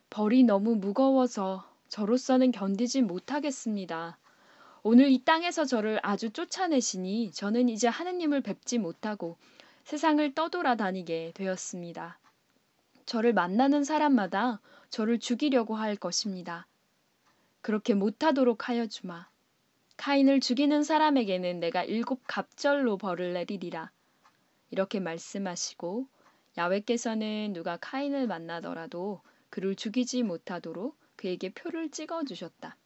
벌이 0.08 0.42
너무 0.44 0.74
무거워서 0.74 1.70
저로서는 1.90 2.50
견디지 2.50 3.02
못하겠습니다. 3.02 4.18
오늘 4.82 5.10
이 5.10 5.22
땅에서 5.22 5.66
저를 5.66 6.00
아주 6.02 6.30
쫓아내시니 6.30 7.32
저는 7.32 7.68
이제 7.68 7.88
하느님을 7.88 8.40
뵙지 8.40 8.78
못하고 8.78 9.36
세상을 9.84 10.34
떠돌아다니게 10.34 11.32
되었습니다. 11.34 12.18
저를 13.06 13.32
만나는 13.32 13.84
사람마다 13.84 14.60
저를 14.90 15.18
죽이려고 15.18 15.74
할 15.74 15.96
것입니다. 15.96 16.66
그렇게 17.60 17.94
못하도록 17.94 18.68
하여 18.68 18.86
주마. 18.86 19.28
카인을 19.96 20.40
죽이는 20.40 20.82
사람에게는 20.82 21.60
내가 21.60 21.84
일곱 21.84 22.20
갑절로 22.26 22.98
벌을 22.98 23.32
내리리라. 23.34 23.90
이렇게 24.70 25.00
말씀하시고 25.00 26.08
야훼께서는 26.58 27.52
누가 27.52 27.76
카인을 27.76 28.26
만나더라도 28.26 29.20
그를 29.50 29.76
죽이지 29.76 30.22
못하도록 30.22 30.96
그에게 31.16 31.50
표를 31.52 31.90
찍어 31.90 32.24
주셨다. 32.24 32.76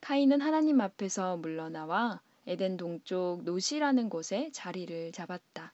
카인은 0.00 0.40
하나님 0.40 0.80
앞에서 0.80 1.36
물러나와 1.36 2.20
에덴 2.46 2.76
동쪽 2.76 3.42
노시라는 3.44 4.10
곳에 4.10 4.50
자리를 4.52 5.12
잡았다. 5.12 5.72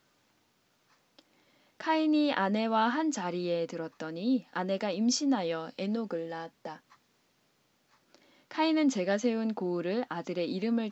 카인이 1.80 2.34
아내와 2.34 2.88
한 2.88 3.10
자리에 3.10 3.64
들었더니 3.64 4.44
아내가 4.52 4.90
임신하여 4.90 5.70
에녹을 5.78 6.28
낳았다. 6.28 6.82
카인은 8.50 8.90
제가 8.90 9.16
세운 9.16 9.54
고을을 9.54 10.04
아들의 10.10 10.52
이름을 10.52 10.90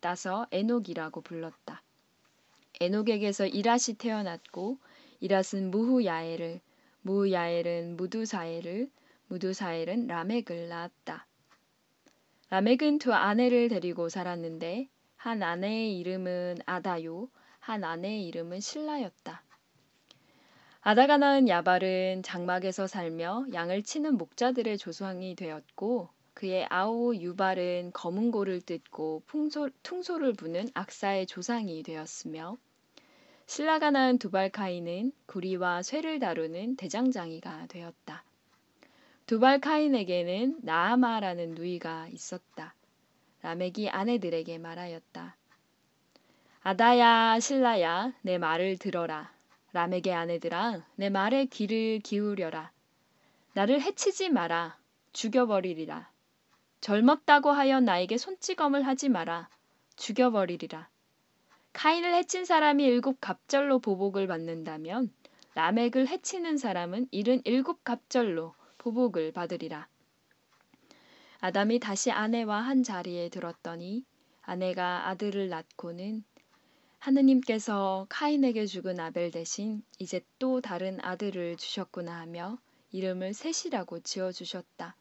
따서 0.00 0.46
에녹이라고 0.50 1.20
불렀다. 1.20 1.82
에녹에게서 2.80 3.48
이랏이 3.48 3.98
태어났고 3.98 4.78
이랏은 5.20 5.68
무후야엘을 5.68 6.62
무후야엘은 7.02 7.98
무두사엘을 7.98 8.90
무두사엘은 9.28 10.06
라멕을 10.06 10.68
낳았다. 10.70 11.26
라멕은 12.48 12.98
두 12.98 13.12
아내를 13.12 13.68
데리고 13.68 14.08
살았는데 14.08 14.88
한 15.16 15.42
아내의 15.42 15.98
이름은 15.98 16.60
아다요, 16.64 17.28
한 17.58 17.84
아내의 17.84 18.24
이름은 18.28 18.60
신라였다. 18.60 19.49
아다가 20.82 21.18
낳은 21.18 21.48
야발은 21.48 22.22
장막에서 22.22 22.86
살며 22.86 23.44
양을 23.52 23.82
치는 23.82 24.16
목자들의 24.16 24.78
조상이 24.78 25.34
되었고 25.34 26.08
그의 26.32 26.66
아우 26.70 27.14
유발은 27.14 27.90
검은 27.92 28.30
고를 28.30 28.62
뜯고 28.62 29.24
풍소, 29.26 29.68
퉁소를 29.82 30.32
부는 30.32 30.68
악사의 30.72 31.26
조상이 31.26 31.82
되었으며 31.82 32.56
신라가 33.46 33.90
낳은 33.90 34.16
두발카인은 34.18 35.12
구리와 35.26 35.82
쇠를 35.82 36.18
다루는 36.18 36.76
대장장이가 36.76 37.66
되었다. 37.66 38.24
두발카인에게는 39.26 40.60
나아마라는 40.62 41.56
누이가 41.56 42.08
있었다. 42.08 42.74
라멕이 43.42 43.90
아내들에게 43.90 44.56
말하였다. 44.56 45.36
아다야 46.62 47.38
신라야 47.38 48.14
내 48.22 48.38
말을 48.38 48.78
들어라. 48.78 49.39
라멕의 49.72 50.12
아내들아 50.12 50.84
내 50.96 51.10
말에 51.10 51.44
귀를 51.46 52.00
기울여라. 52.00 52.72
나를 53.54 53.80
해치지 53.80 54.30
마라. 54.30 54.78
죽여버리리라. 55.12 56.10
젊었다고 56.80 57.50
하여 57.50 57.80
나에게 57.80 58.16
손찌검을 58.16 58.86
하지 58.86 59.08
마라. 59.08 59.48
죽여버리리라. 59.96 60.88
카인을 61.72 62.14
해친 62.14 62.44
사람이 62.44 62.84
일곱 62.84 63.20
갑절로 63.20 63.78
보복을 63.78 64.26
받는다면 64.26 65.12
라멕을 65.54 66.08
해치는 66.08 66.56
사람은 66.58 67.06
일흔 67.10 67.42
일곱 67.44 67.84
갑절로 67.84 68.54
보복을 68.78 69.32
받으리라. 69.32 69.88
아담이 71.40 71.78
다시 71.78 72.10
아내와 72.10 72.60
한 72.60 72.82
자리에 72.82 73.28
들었더니 73.28 74.04
아내가 74.42 75.08
아들을 75.08 75.48
낳고는 75.48 76.24
하느님께서 77.00 78.04
카인에게 78.10 78.66
죽은 78.66 79.00
아벨 79.00 79.30
대신 79.30 79.82
이제 79.98 80.20
또 80.38 80.60
다른 80.60 80.98
아들을 81.00 81.56
주셨구나 81.56 82.20
하며 82.20 82.58
이름을 82.92 83.32
셋이라고 83.32 84.00
지어주셨다. 84.00 84.94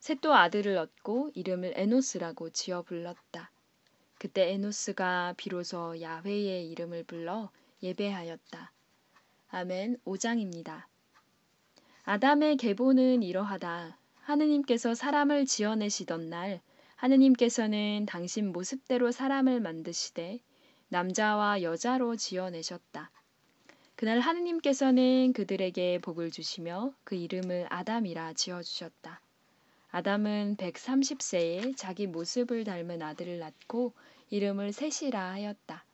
셋도 0.00 0.34
아들을 0.34 0.78
얻고 0.78 1.32
이름을 1.34 1.74
에노스라고 1.76 2.48
지어 2.48 2.80
불렀다. 2.80 3.50
그때 4.18 4.52
에노스가 4.52 5.34
비로소 5.36 6.00
야훼의 6.00 6.70
이름을 6.70 7.04
불러 7.04 7.50
예배하였다. 7.82 8.72
아멘 9.50 9.98
5장입니다. 10.06 10.84
아담의 12.04 12.56
계보는 12.56 13.22
이러하다. 13.22 13.98
하느님께서 14.20 14.94
사람을 14.94 15.44
지어내시던 15.44 16.30
날 16.30 16.62
하느님께서는 16.96 18.06
당신 18.06 18.50
모습대로 18.50 19.12
사람을 19.12 19.60
만드시되 19.60 20.40
남자와 20.94 21.62
여자로 21.62 22.14
지어내셨다. 22.14 23.10
그날 23.96 24.20
하느님께서는 24.20 25.32
그들에게 25.32 25.98
복을 25.98 26.30
주시며 26.30 26.94
그 27.02 27.16
이름을 27.16 27.66
아담이라 27.68 28.34
지어주셨다. 28.34 29.20
아담은 29.90 30.56
130세에 30.56 31.76
자기 31.76 32.06
모습을 32.06 32.62
닮은 32.62 33.02
아들을 33.02 33.40
낳고 33.40 33.92
이름을 34.30 34.72
셋이라 34.72 35.32
하였다. 35.32 35.84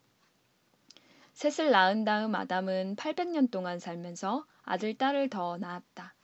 셋을 1.32 1.70
낳은 1.70 2.04
다음 2.04 2.34
아담은 2.34 2.96
800년 2.96 3.50
동안 3.50 3.78
살면서 3.78 4.44
아들, 4.64 4.98
딸을 4.98 5.30
더 5.30 5.56
낳았다. 5.56 6.14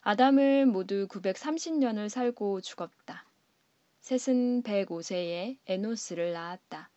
아담은 0.00 0.72
모두 0.72 1.06
930년을 1.06 2.08
살고 2.08 2.62
죽었다. 2.62 3.24
셋은 4.00 4.64
105세에 4.64 5.58
에노스를 5.66 6.32
낳았다. 6.32 6.90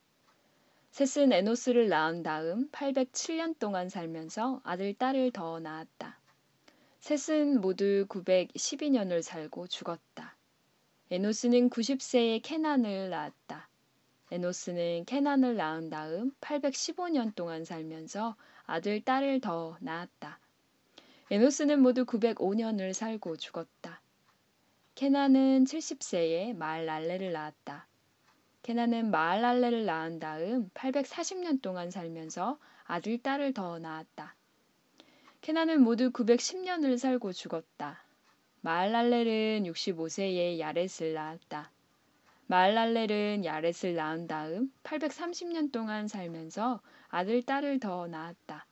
셋은 0.95 1.33
에노스를 1.33 1.89
낳은 1.89 2.23
다음 2.23 2.69
807년 2.71 3.59
동안 3.59 3.89
살면서 3.89 4.61
아들, 4.63 4.93
딸을 4.93 5.31
더 5.31 5.59
낳았다. 5.59 6.17
셋은 7.01 7.59
모두 7.59 8.05
912년을 8.07 9.21
살고 9.21 9.67
죽었다. 9.67 10.37
에노스는 11.11 11.69
90세에 11.69 12.39
케난을 12.41 13.09
낳았다. 13.09 13.67
에노스는 14.31 15.03
케난을 15.03 15.57
낳은 15.57 15.89
다음 15.89 16.31
815년 16.39 17.35
동안 17.35 17.65
살면서 17.65 18.37
아들, 18.65 19.03
딸을 19.03 19.41
더 19.41 19.75
낳았다. 19.81 20.39
에노스는 21.29 21.81
모두 21.81 22.05
905년을 22.05 22.93
살고 22.93 23.35
죽었다. 23.35 23.99
케난은 24.95 25.65
70세에 25.65 26.55
마알랄레를 26.55 27.33
낳았다. 27.33 27.85
케난은 28.65 29.11
마알랄레를 29.11 29.85
낳은 29.85 30.17
다음 30.17 30.71
840년 30.73 31.61
동안 31.61 31.91
살면서 31.91 32.57
아들, 32.85 33.21
딸을 33.21 33.53
더 33.53 33.77
낳았다. 33.77 34.33
케난은 35.41 35.83
모두 35.83 36.11
910년을 36.11 36.97
살고 36.97 37.31
죽었다. 37.31 38.03
마알랄렐은 38.61 39.65
65세에 39.65 40.57
야렛을 40.57 41.13
낳았다. 41.13 41.69
마알랄렐은 42.47 43.45
야렛을 43.45 43.93
낳은 43.93 44.25
다음 44.25 44.73
830년 44.81 45.71
동안 45.71 46.07
살면서 46.07 46.81
아들, 47.09 47.43
딸을 47.43 47.79
더 47.79 48.07
낳았다. 48.07 48.65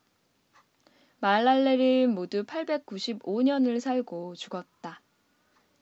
마알랄렐은 1.19 2.15
모두 2.15 2.45
895년을 2.45 3.79
살고 3.79 4.33
죽었다. 4.37 5.01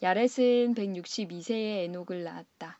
야렛은 0.04 0.76
162세에 0.76 1.86
에녹을 1.86 2.26
낳았다. 2.26 2.78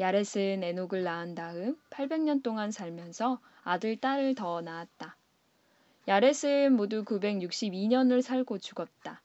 야렛은 0.00 0.62
에녹을 0.62 1.02
낳은 1.02 1.34
다음 1.34 1.76
800년 1.90 2.42
동안 2.42 2.70
살면서 2.70 3.38
아들, 3.62 3.98
딸을 3.98 4.34
더 4.34 4.62
낳았다. 4.62 5.14
야렛은 6.08 6.72
모두 6.72 7.04
962년을 7.04 8.22
살고 8.22 8.60
죽었다. 8.60 9.20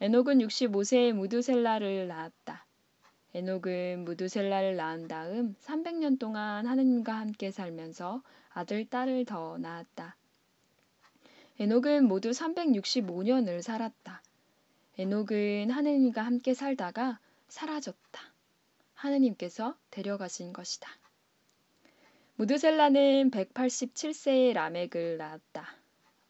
에녹은 0.00 0.38
65세에 0.38 1.12
무두셀라를 1.12 2.08
낳았다. 2.08 2.66
에녹은 3.34 4.04
무두셀라를 4.04 4.74
낳은 4.74 5.06
다음 5.06 5.54
300년 5.60 6.18
동안 6.18 6.66
하느님과 6.66 7.12
함께 7.12 7.52
살면서 7.52 8.22
아들, 8.50 8.84
딸을 8.84 9.24
더 9.24 9.56
낳았다. 9.58 10.16
에녹은 11.60 12.08
모두 12.08 12.30
365년을 12.30 13.62
살았다. 13.62 14.20
에녹은 14.98 15.70
하느님과 15.70 16.22
함께 16.22 16.54
살다가 16.54 17.20
사라졌다. 17.46 18.31
하느님께서 19.02 19.76
데려가신 19.90 20.52
것이다. 20.52 20.88
무드셀라는 22.36 23.30
187세에 23.30 24.52
라멕을 24.52 25.18
낳았다. 25.18 25.76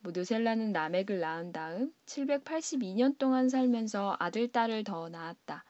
무드셀라는 0.01 0.73
라멕을 0.73 1.21
낳은 1.21 1.53
다음 1.53 1.95
782년 2.07 3.19
동안 3.19 3.49
살면서 3.49 4.17
아들, 4.19 4.49
딸을 4.49 4.85
더 4.85 5.09
낳았다. 5.09 5.65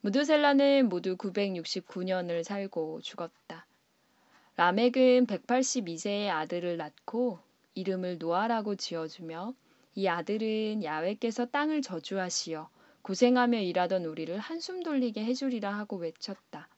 무드셀라는 0.00 0.88
모두 0.88 1.16
969년을 1.16 2.42
살고 2.42 3.02
죽었다. 3.02 3.66
라멕은 4.56 5.26
182세의 5.26 6.28
아들을 6.28 6.76
낳고 6.76 7.38
이름을 7.74 8.18
노아라고 8.18 8.74
지어주며 8.74 9.54
이 9.94 10.08
아들은 10.08 10.82
야외께서 10.82 11.46
땅을 11.46 11.82
저주하시어 11.82 12.68
고생하며 13.02 13.58
일하던 13.58 14.04
우리를 14.04 14.38
한숨 14.38 14.82
돌리게 14.82 15.24
해주리라 15.24 15.76
하고 15.76 15.96
외쳤다. 15.96 16.68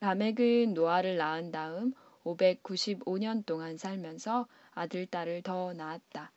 라멕은 0.00 0.74
노아를 0.74 1.16
낳은 1.16 1.50
다음 1.50 1.94
595년 2.24 3.44
동안 3.46 3.76
살면서 3.76 4.46
아들, 4.72 5.06
딸을 5.06 5.42
더 5.42 5.72
낳았다. 5.72 6.30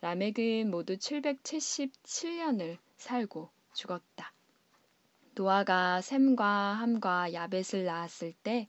라멕은 0.00 0.70
모두 0.70 0.96
777년을 0.96 2.78
살고 2.96 3.50
죽었다. 3.74 4.32
노아가 5.34 6.00
샘과 6.00 6.46
함과 6.46 7.32
야벳을 7.32 7.84
낳았을 7.84 8.32
때 8.42 8.68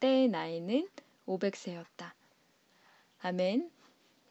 때의 0.00 0.28
나이는 0.28 0.88
500세였다. 1.26 2.12
아멘. 3.20 3.70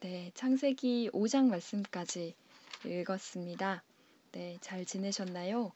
네, 0.00 0.30
창세기 0.34 1.10
5장 1.12 1.48
말씀까지 1.48 2.34
읽었습니다. 2.84 3.82
네, 4.32 4.56
잘 4.62 4.86
지내셨나요? 4.86 5.72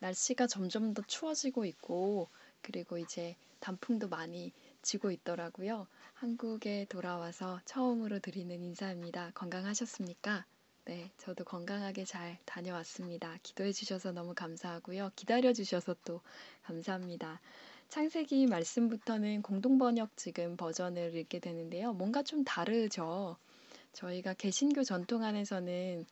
날씨가 0.00 0.46
점점 0.46 0.92
더 0.92 1.02
추워지고 1.06 1.64
있고, 1.64 2.28
그리고 2.60 2.98
이제 2.98 3.36
단풍도 3.60 4.08
많이 4.08 4.52
지고 4.82 5.10
있더라고요. 5.10 5.86
한국에 6.12 6.84
돌아와서 6.90 7.58
처음으로 7.64 8.18
드리는 8.18 8.62
인사입니다. 8.62 9.30
건강하셨습니까? 9.34 10.44
네, 10.84 11.10
저도 11.16 11.44
건강하게 11.44 12.04
잘 12.04 12.38
다녀왔습니다. 12.44 13.38
기도해 13.42 13.72
주셔서 13.72 14.12
너무 14.12 14.34
감사하고요. 14.34 15.12
기다려 15.16 15.54
주셔서 15.54 15.96
또 16.04 16.20
감사합니다. 16.64 17.40
창세기 17.88 18.46
말씀부터는 18.46 19.40
공동번역 19.40 20.16
지금 20.16 20.58
버전을 20.58 21.14
읽게 21.16 21.38
되는데요. 21.38 21.94
뭔가 21.94 22.22
좀 22.22 22.44
다르죠. 22.44 23.38
저희가 23.94 24.34
개신교 24.34 24.84
전통 24.84 25.24
안에서는 25.24 26.04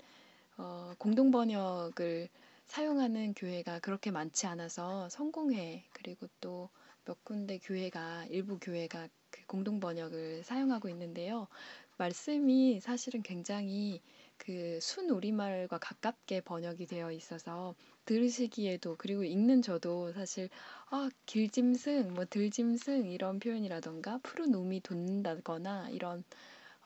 어, 0.58 0.92
공동 0.98 1.30
번역을 1.30 2.28
사용하는 2.66 3.32
교회가 3.34 3.78
그렇게 3.80 4.10
많지 4.10 4.46
않아서 4.46 5.08
성공회 5.08 5.84
그리고 5.92 6.28
또 6.40 6.68
몇 7.08 7.24
군데 7.24 7.58
교회가 7.58 8.26
일부 8.26 8.58
교회가 8.60 9.08
그 9.30 9.40
공동 9.46 9.80
번역을 9.80 10.42
사용하고 10.44 10.90
있는데요. 10.90 11.48
말씀이 11.96 12.80
사실은 12.80 13.22
굉장히 13.22 14.02
그 14.36 14.78
순 14.82 15.08
우리말과 15.10 15.78
가깝게 15.78 16.42
번역이 16.42 16.86
되어 16.86 17.10
있어서 17.12 17.74
들으시기에도 18.04 18.96
그리고 18.98 19.24
읽는 19.24 19.62
저도 19.62 20.12
사실 20.12 20.50
아 20.90 21.08
길짐승 21.26 22.12
뭐 22.14 22.26
들짐승 22.26 23.06
이런 23.10 23.40
표현이라던가 23.40 24.20
푸른 24.22 24.54
우이 24.54 24.80
돋는다거나 24.80 25.88
이런 25.90 26.24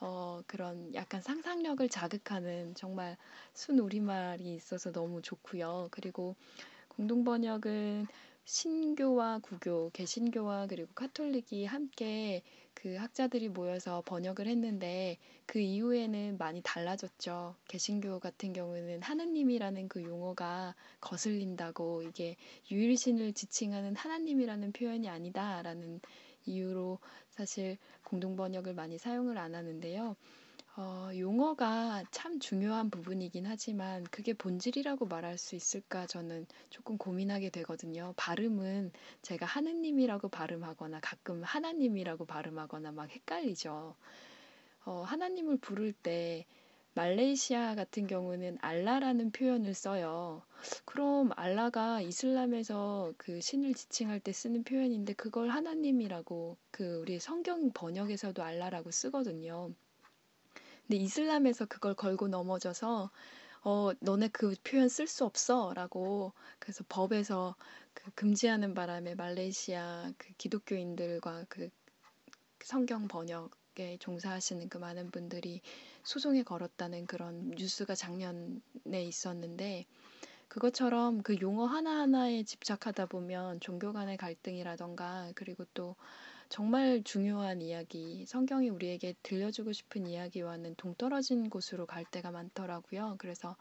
어 0.04 0.42
그런 0.48 0.92
약간 0.94 1.20
상상력을 1.22 1.88
자극하는 1.88 2.74
정말 2.74 3.16
순 3.54 3.78
우리말이 3.78 4.52
있어서 4.56 4.90
너무 4.90 5.22
좋고요. 5.22 5.88
그리고 5.92 6.34
공동 6.88 7.22
번역은 7.22 8.08
신교와 8.44 9.38
구교, 9.38 9.90
개신교와 9.92 10.66
그리고 10.66 10.90
카톨릭이 10.96 11.66
함께 11.66 12.42
그 12.74 12.96
학자들이 12.96 13.48
모여서 13.48 14.02
번역을 14.04 14.48
했는데 14.48 15.18
그 15.46 15.60
이후에는 15.60 16.36
많이 16.36 16.60
달라졌죠. 16.62 17.54
개신교 17.68 18.18
같은 18.18 18.52
경우는 18.52 19.02
하느님이라는 19.02 19.88
그 19.88 20.02
용어가 20.02 20.74
거슬린다고 21.00 22.02
이게 22.02 22.36
유일신을 22.72 23.34
지칭하는 23.34 23.94
하나님이라는 23.94 24.72
표현이 24.72 25.08
아니다라는 25.08 26.00
이유로 26.44 26.98
사실 27.32 27.78
공동 28.04 28.36
번역을 28.36 28.74
많이 28.74 28.98
사용을 28.98 29.38
안 29.38 29.54
하는데요. 29.54 30.16
어, 30.74 31.10
용어가 31.14 32.02
참 32.10 32.38
중요한 32.38 32.88
부분이긴 32.88 33.44
하지만 33.46 34.04
그게 34.04 34.32
본질이라고 34.32 35.04
말할 35.06 35.36
수 35.36 35.54
있을까 35.54 36.06
저는 36.06 36.46
조금 36.70 36.96
고민하게 36.96 37.50
되거든요. 37.50 38.14
발음은 38.16 38.92
제가 39.20 39.44
하느님이라고 39.44 40.28
발음하거나 40.28 41.00
가끔 41.00 41.42
하나님이라고 41.42 42.24
발음하거나 42.24 42.92
막 42.92 43.10
헷갈리죠. 43.10 43.94
어, 44.84 45.02
하나님을 45.02 45.58
부를 45.58 45.92
때 45.92 46.46
말레이시아 46.94 47.74
같은 47.74 48.06
경우는 48.06 48.58
알라라는 48.60 49.30
표현을 49.30 49.72
써요. 49.72 50.42
그럼 50.84 51.30
알라가 51.36 52.02
이슬람에서 52.02 53.14
그 53.16 53.40
신을 53.40 53.72
지칭할 53.72 54.20
때 54.20 54.32
쓰는 54.32 54.62
표현인데 54.62 55.14
그걸 55.14 55.48
하나님이라고 55.48 56.58
그 56.70 56.98
우리 57.00 57.18
성경 57.18 57.70
번역에서도 57.72 58.42
알라라고 58.42 58.90
쓰거든요. 58.90 59.70
근데 60.86 60.96
이슬람에서 60.96 61.64
그걸 61.64 61.94
걸고 61.94 62.28
넘어져서 62.28 63.10
어 63.64 63.92
너네 64.00 64.28
그 64.28 64.54
표현 64.62 64.88
쓸 64.88 65.06
수 65.06 65.24
없어라고 65.24 66.32
그래서 66.58 66.84
법에서 66.88 67.54
그 67.94 68.10
금지하는 68.14 68.74
바람에 68.74 69.14
말레이시아 69.14 70.12
그 70.18 70.28
기독교인들과 70.36 71.46
그 71.48 71.70
성경 72.60 73.08
번역에 73.08 73.96
종사하시는 73.98 74.68
그 74.68 74.78
많은 74.78 75.10
분들이 75.10 75.62
소송에 76.02 76.42
걸었다는 76.42 77.06
그런 77.06 77.50
뉴스가 77.50 77.94
작년에 77.94 79.02
있었는데 79.04 79.86
그것처럼 80.48 81.22
그 81.22 81.40
용어 81.40 81.64
하나하나에 81.64 82.42
집착하다 82.44 83.06
보면 83.06 83.60
종교 83.60 83.92
간의 83.92 84.16
갈등이라던가 84.18 85.32
그리고 85.34 85.64
또 85.72 85.96
정말 86.50 87.02
중요한 87.02 87.62
이야기, 87.62 88.26
성경이 88.26 88.68
우리에게 88.68 89.14
들려주고 89.22 89.72
싶은 89.72 90.06
이야기와는 90.06 90.74
동떨어진 90.74 91.48
곳으로 91.48 91.86
갈 91.86 92.04
때가 92.04 92.30
많더라고요. 92.30 93.14
그래서 93.16 93.56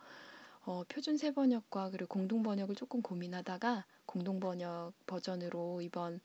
어, 0.65 0.83
표준 0.89 1.15
세번역과 1.15 1.91
그리고 1.91 2.07
공동번역을 2.09 2.75
조금 2.75 3.01
고민하다가 3.01 3.85
공동번역 4.05 4.91
버전으로 5.07 5.79
이번 5.81 6.19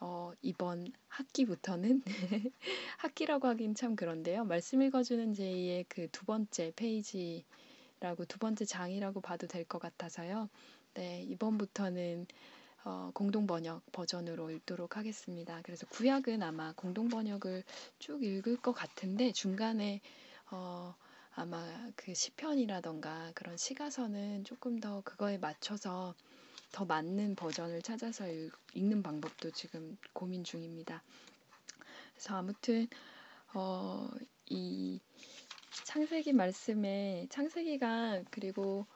어, 0.00 0.32
이번 0.42 0.92
학기부터는 1.08 2.02
학기라고 2.98 3.48
하긴 3.48 3.74
참 3.74 3.96
그런데요. 3.96 4.44
말씀 4.44 4.82
읽어주는 4.82 5.34
제이의 5.34 5.84
그 5.88 6.08
두 6.10 6.24
번째 6.24 6.72
페이지라고 6.76 8.24
두 8.28 8.38
번째 8.38 8.64
장이라고 8.64 9.20
봐도 9.20 9.46
될 9.46 9.64
것 9.64 9.78
같아서요. 9.80 10.48
네, 10.94 11.22
이번부터는 11.24 12.26
어, 12.84 13.10
공동 13.14 13.46
번역 13.46 13.82
버전으로 13.92 14.50
읽도록 14.50 14.96
하겠습니다. 14.96 15.60
그래서 15.64 15.86
구약은 15.88 16.42
아마 16.42 16.72
공동 16.74 17.08
번역을 17.08 17.64
쭉 17.98 18.24
읽을 18.24 18.56
것 18.58 18.72
같은데 18.72 19.32
중간에 19.32 20.00
어, 20.50 20.94
아마 21.34 21.64
그 21.96 22.14
시편이라던가 22.14 23.32
그런 23.34 23.56
시가서는 23.56 24.44
조금 24.44 24.80
더 24.80 25.02
그거에 25.02 25.38
맞춰서 25.38 26.14
더 26.72 26.84
맞는 26.84 27.34
버전을 27.34 27.82
찾아서 27.82 28.28
읽, 28.28 28.52
는 28.74 29.02
방법도 29.02 29.50
지금 29.50 29.96
고민 30.12 30.44
중입니다. 30.44 31.02
그래서 32.12 32.36
아무튼 32.36 32.86
어, 33.52 34.08
이 34.46 35.00
창세기 35.84 36.32
말씀에 36.32 37.26
창세기가 37.30 38.22
그리고 38.30 38.86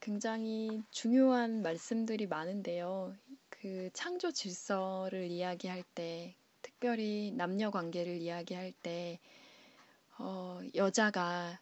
굉장히 0.00 0.82
중요한 0.90 1.62
말씀들이 1.62 2.26
많은데요. 2.26 3.14
그 3.48 3.90
창조 3.92 4.30
질서를 4.30 5.30
이야기할 5.30 5.82
때, 5.94 6.36
특별히 6.62 7.32
남녀 7.32 7.70
관계를 7.70 8.18
이야기할 8.18 8.72
때, 8.72 9.18
어, 10.18 10.60
여자가 10.74 11.58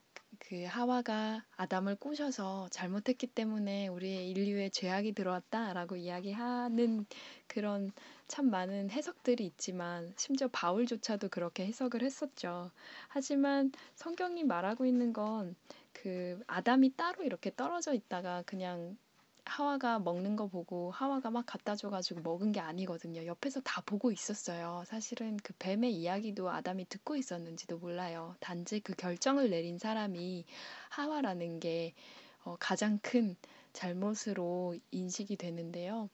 그 0.49 0.65
하와가 0.65 1.45
아담을 1.57 1.97
꼬셔서 1.97 2.69
잘못했기 2.71 3.27
때문에 3.29 3.89
우리의 3.89 4.31
인류에 4.31 4.69
죄악이 4.71 5.13
들어왔다라고 5.13 5.97
이야기하는 5.97 7.07
그런 7.47 7.93
참 8.29 8.51
많은 8.51 8.91
해석들이 8.91 9.45
있지만 9.47 10.13
심지어 10.17 10.49
바울조차도 10.49 11.29
그렇게 11.31 11.67
해석을 11.67 12.03
했었죠. 12.03 12.71
하지만 13.09 13.73
성경이 13.95 14.45
말하고 14.45 14.87
있는 14.87 15.13
건 15.13 15.55
그 15.95 16.39
아담이 16.47 16.97
따로 16.97 17.25
이렇게 17.25 17.51
떨어져 17.55 17.95
있다가 17.95 18.43
그냥 18.45 18.99
하와가 19.47 19.99
먹는 19.99 20.37
거 20.37 20.47
보고 20.47 20.91
하와가 20.91 21.31
막 21.31 21.45
갖다 21.47 21.77
줘가지고 21.77 22.23
먹은 22.23 22.53
게 22.53 22.61
아니거든요. 22.61 23.27
옆에서 23.27 23.61
다 23.61 23.83
보고 23.85 24.11
있었어요. 24.11 24.85
사실은 24.87 25.37
그 25.43 25.53
뱀의 25.59 25.93
이야기도 25.95 26.51
아담이 26.51 26.89
듣고 26.89 27.17
있었는지도 27.17 27.79
몰라요. 27.79 28.35
단지 28.41 28.81
그 28.81 28.95
결정을 28.95 29.51
내린 29.51 29.79
사람이 29.79 30.45
하와라는 30.91 31.61
게 31.61 31.95
어, 32.45 32.57
가장 32.59 32.99
큰 33.03 33.37
잘못으로 33.73 34.77
인식이 34.91 35.37
되는데요. 35.37 36.09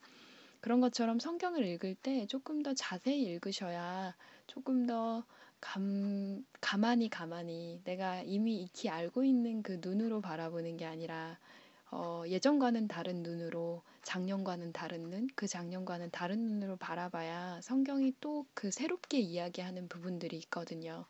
그런 0.60 0.80
것처럼 0.80 1.18
성경을 1.18 1.64
읽을 1.64 1.94
때 1.94 2.26
조금 2.26 2.62
더 2.62 2.74
자세히 2.74 3.22
읽으셔야 3.22 4.14
조금 4.46 4.86
더 4.86 5.24
감, 5.60 6.44
가만히 6.60 7.08
가만히 7.08 7.80
내가 7.84 8.22
이미 8.22 8.62
익히 8.62 8.88
알고 8.88 9.24
있는 9.24 9.62
그 9.62 9.78
눈으로 9.80 10.20
바라보는 10.20 10.76
게 10.76 10.86
아니라 10.86 11.38
어, 11.90 12.22
예전과는 12.26 12.88
다른 12.88 13.22
눈으로 13.22 13.82
작년과는 14.02 14.72
다른 14.72 15.10
눈, 15.10 15.28
그 15.34 15.46
작년과는 15.46 16.10
다른 16.10 16.38
눈으로 16.38 16.76
바라봐야 16.76 17.60
성경이 17.62 18.14
또 18.20 18.46
그 18.54 18.70
새롭게 18.70 19.18
이야기하는 19.18 19.88
부분들이 19.88 20.36
있거든요. 20.38 21.06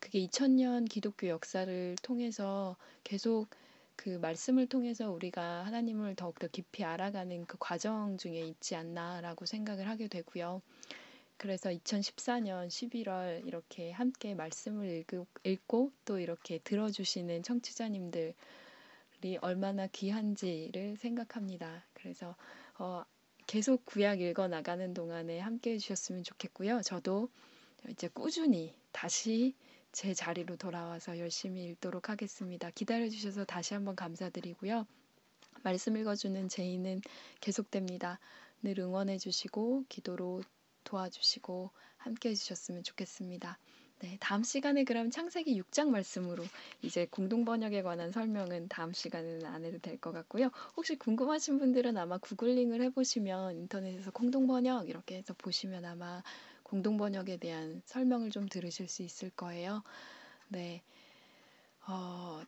그게 0.00 0.18
2000년 0.26 0.88
기독교 0.88 1.28
역사를 1.28 1.96
통해서 2.02 2.76
계속 3.04 3.46
그 3.96 4.10
말씀을 4.10 4.66
통해서 4.66 5.10
우리가 5.10 5.64
하나님을 5.64 6.14
더욱더 6.14 6.48
깊이 6.48 6.84
알아가는 6.84 7.46
그 7.46 7.56
과정 7.58 8.16
중에 8.16 8.40
있지 8.40 8.74
않나라고 8.76 9.46
생각을 9.46 9.88
하게 9.88 10.08
되고요. 10.08 10.60
그래서 11.36 11.70
2014년 11.70 12.66
11월 12.68 13.46
이렇게 13.46 13.92
함께 13.92 14.34
말씀을 14.34 15.04
읽고 15.44 15.92
또 16.04 16.18
이렇게 16.18 16.58
들어주시는 16.58 17.44
청취자님들 17.44 18.34
얼마나 19.40 19.86
귀한지를 19.88 20.96
생각합니다. 20.96 21.84
그래서 21.94 22.36
어, 22.78 23.04
계속 23.46 23.84
구약 23.86 24.20
읽어 24.20 24.48
나가는 24.48 24.94
동안에 24.94 25.38
함께 25.40 25.72
해주셨으면 25.72 26.22
좋겠고요. 26.22 26.82
저도 26.82 27.28
이제 27.88 28.08
꾸준히 28.08 28.74
다시 28.92 29.54
제 29.92 30.14
자리로 30.14 30.56
돌아와서 30.56 31.18
열심히 31.18 31.64
읽도록 31.64 32.10
하겠습니다. 32.10 32.70
기다려주셔서 32.70 33.44
다시 33.44 33.74
한번 33.74 33.96
감사드리고요. 33.96 34.86
말씀 35.62 35.96
읽어주는 35.96 36.48
제의는 36.48 37.00
계속됩니다. 37.40 38.20
늘 38.62 38.78
응원해주시고 38.78 39.84
기도로 39.88 40.42
도와주시고 40.84 41.70
함께 41.96 42.30
해주셨으면 42.30 42.82
좋겠습니다. 42.82 43.58
네, 44.00 44.16
다음 44.20 44.44
시간에 44.44 44.84
그럼 44.84 45.10
창세기 45.10 45.56
6장 45.58 45.90
말씀으로 45.90 46.44
이제 46.82 47.06
공동 47.10 47.44
번역에 47.44 47.82
관한 47.82 48.12
설명은 48.12 48.68
다음 48.68 48.92
시간에는 48.92 49.44
안 49.46 49.64
해도 49.64 49.78
될 49.78 49.98
것 50.00 50.12
같고요. 50.12 50.50
혹시 50.76 50.96
궁금하신 50.96 51.58
분들은 51.58 51.96
아마 51.96 52.18
구글링을 52.18 52.80
해보시면 52.82 53.56
인터넷에서 53.56 54.10
공동 54.12 54.46
번역 54.46 54.88
이렇게 54.88 55.16
해서 55.16 55.34
보시면 55.36 55.84
아마 55.84 56.22
공동 56.62 56.96
번역에 56.96 57.38
대한 57.38 57.82
설명을 57.86 58.30
좀 58.30 58.46
들으실 58.48 58.88
수 58.88 59.02
있을 59.02 59.30
거예요. 59.30 59.82
네, 60.48 60.82
어, 61.88 62.44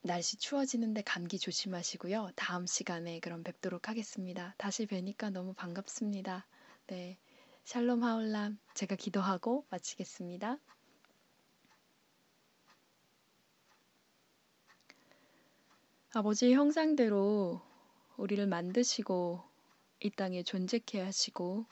날씨 0.00 0.38
추워지는데 0.38 1.02
감기 1.02 1.38
조심하시고요. 1.38 2.30
다음 2.34 2.64
시간에 2.66 3.20
그럼 3.20 3.42
뵙도록 3.42 3.90
하겠습니다. 3.90 4.54
다시 4.56 4.86
뵈니까 4.86 5.28
너무 5.28 5.52
반갑습니다. 5.52 6.46
네. 6.86 7.18
샬롬 7.66 8.04
하울람 8.04 8.60
제가 8.74 8.94
기도하고 8.94 9.66
마치겠습니다. 9.70 10.56
아버지 16.14 16.54
형상대로 16.54 17.60
우리를 18.18 18.46
만드시고 18.46 19.42
이 19.98 20.10
땅에 20.10 20.44
존재케 20.44 21.00
하시고 21.00 21.66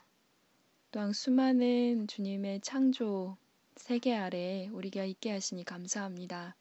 또한 0.91 1.13
수많은 1.13 2.09
주님의 2.09 2.63
창조 2.63 3.37
세계 3.77 4.17
아래 4.17 4.67
우리가 4.73 5.05
있게 5.05 5.31
하시니 5.31 5.65
감사합니다. 5.65 6.57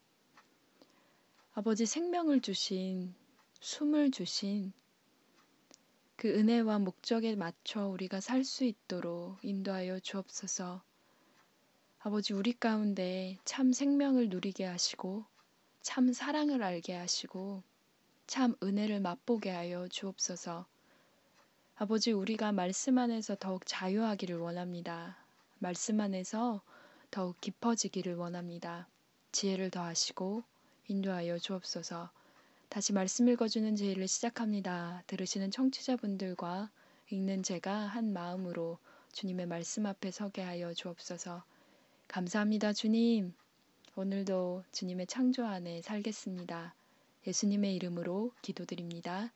아버지 1.54 1.86
생명을 1.86 2.40
주신 2.40 3.16
숨을 3.58 4.12
주신 4.12 4.72
그 6.16 6.28
은혜와 6.28 6.78
목적에 6.78 7.34
맞춰 7.34 7.86
우리가 7.86 8.20
살 8.20 8.44
수 8.44 8.64
있도록 8.64 9.38
인도하여 9.42 9.98
주옵소서. 10.00 10.82
아버지, 11.98 12.32
우리 12.32 12.52
가운데 12.52 13.38
참 13.44 13.72
생명을 13.72 14.28
누리게 14.28 14.64
하시고, 14.64 15.24
참 15.82 16.12
사랑을 16.12 16.62
알게 16.62 16.94
하시고, 16.94 17.62
참 18.26 18.54
은혜를 18.62 19.00
맛보게 19.00 19.50
하여 19.50 19.88
주옵소서. 19.88 20.66
아버지, 21.76 22.12
우리가 22.12 22.52
말씀 22.52 22.98
안에서 22.98 23.36
더욱 23.40 23.66
자유하기를 23.66 24.38
원합니다. 24.38 25.16
말씀 25.58 26.00
안에서 26.00 26.62
더욱 27.10 27.40
깊어지기를 27.40 28.14
원합니다. 28.14 28.86
지혜를 29.32 29.70
더하시고, 29.70 30.44
인도하여 30.86 31.38
주옵소서. 31.38 32.10
다시 32.68 32.92
말씀 32.92 33.28
읽어주는 33.28 33.76
제의를 33.76 34.08
시작합니다. 34.08 35.02
들으시는 35.06 35.50
청취자분들과 35.50 36.70
읽는 37.10 37.42
제가 37.42 37.72
한 37.72 38.12
마음으로 38.12 38.78
주님의 39.12 39.46
말씀 39.46 39.86
앞에 39.86 40.10
서게 40.10 40.42
하여 40.42 40.74
주옵소서. 40.74 41.44
감사합니다, 42.08 42.72
주님. 42.72 43.32
오늘도 43.94 44.64
주님의 44.72 45.06
창조 45.06 45.46
안에 45.46 45.82
살겠습니다. 45.82 46.74
예수님의 47.26 47.76
이름으로 47.76 48.32
기도드립니다. 48.42 49.32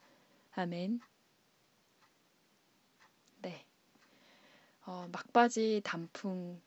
아멘. 0.52 1.00
네. 3.42 3.64
어, 4.84 5.08
막바지 5.12 5.82
단풍 5.84 6.60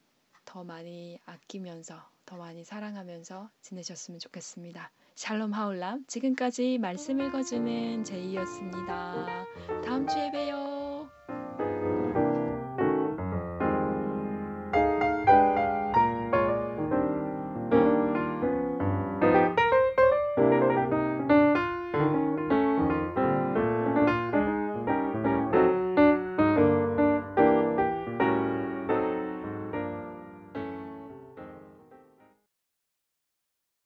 더 0.46 0.64
많이 0.64 1.20
아끼면서, 1.26 2.02
더 2.26 2.38
많이 2.38 2.64
사랑하면서 2.64 3.50
지내셨으면 3.62 4.20
좋겠습니다. 4.22 4.90
샬롬 5.22 5.54
하울람 5.54 6.04
지금까지 6.08 6.80
말씀 6.80 7.22
읽어주는 7.22 8.04
제이였습니다. 8.04 9.46
다음 9.86 10.08
주에 10.08 10.32
봬요. 10.32 10.71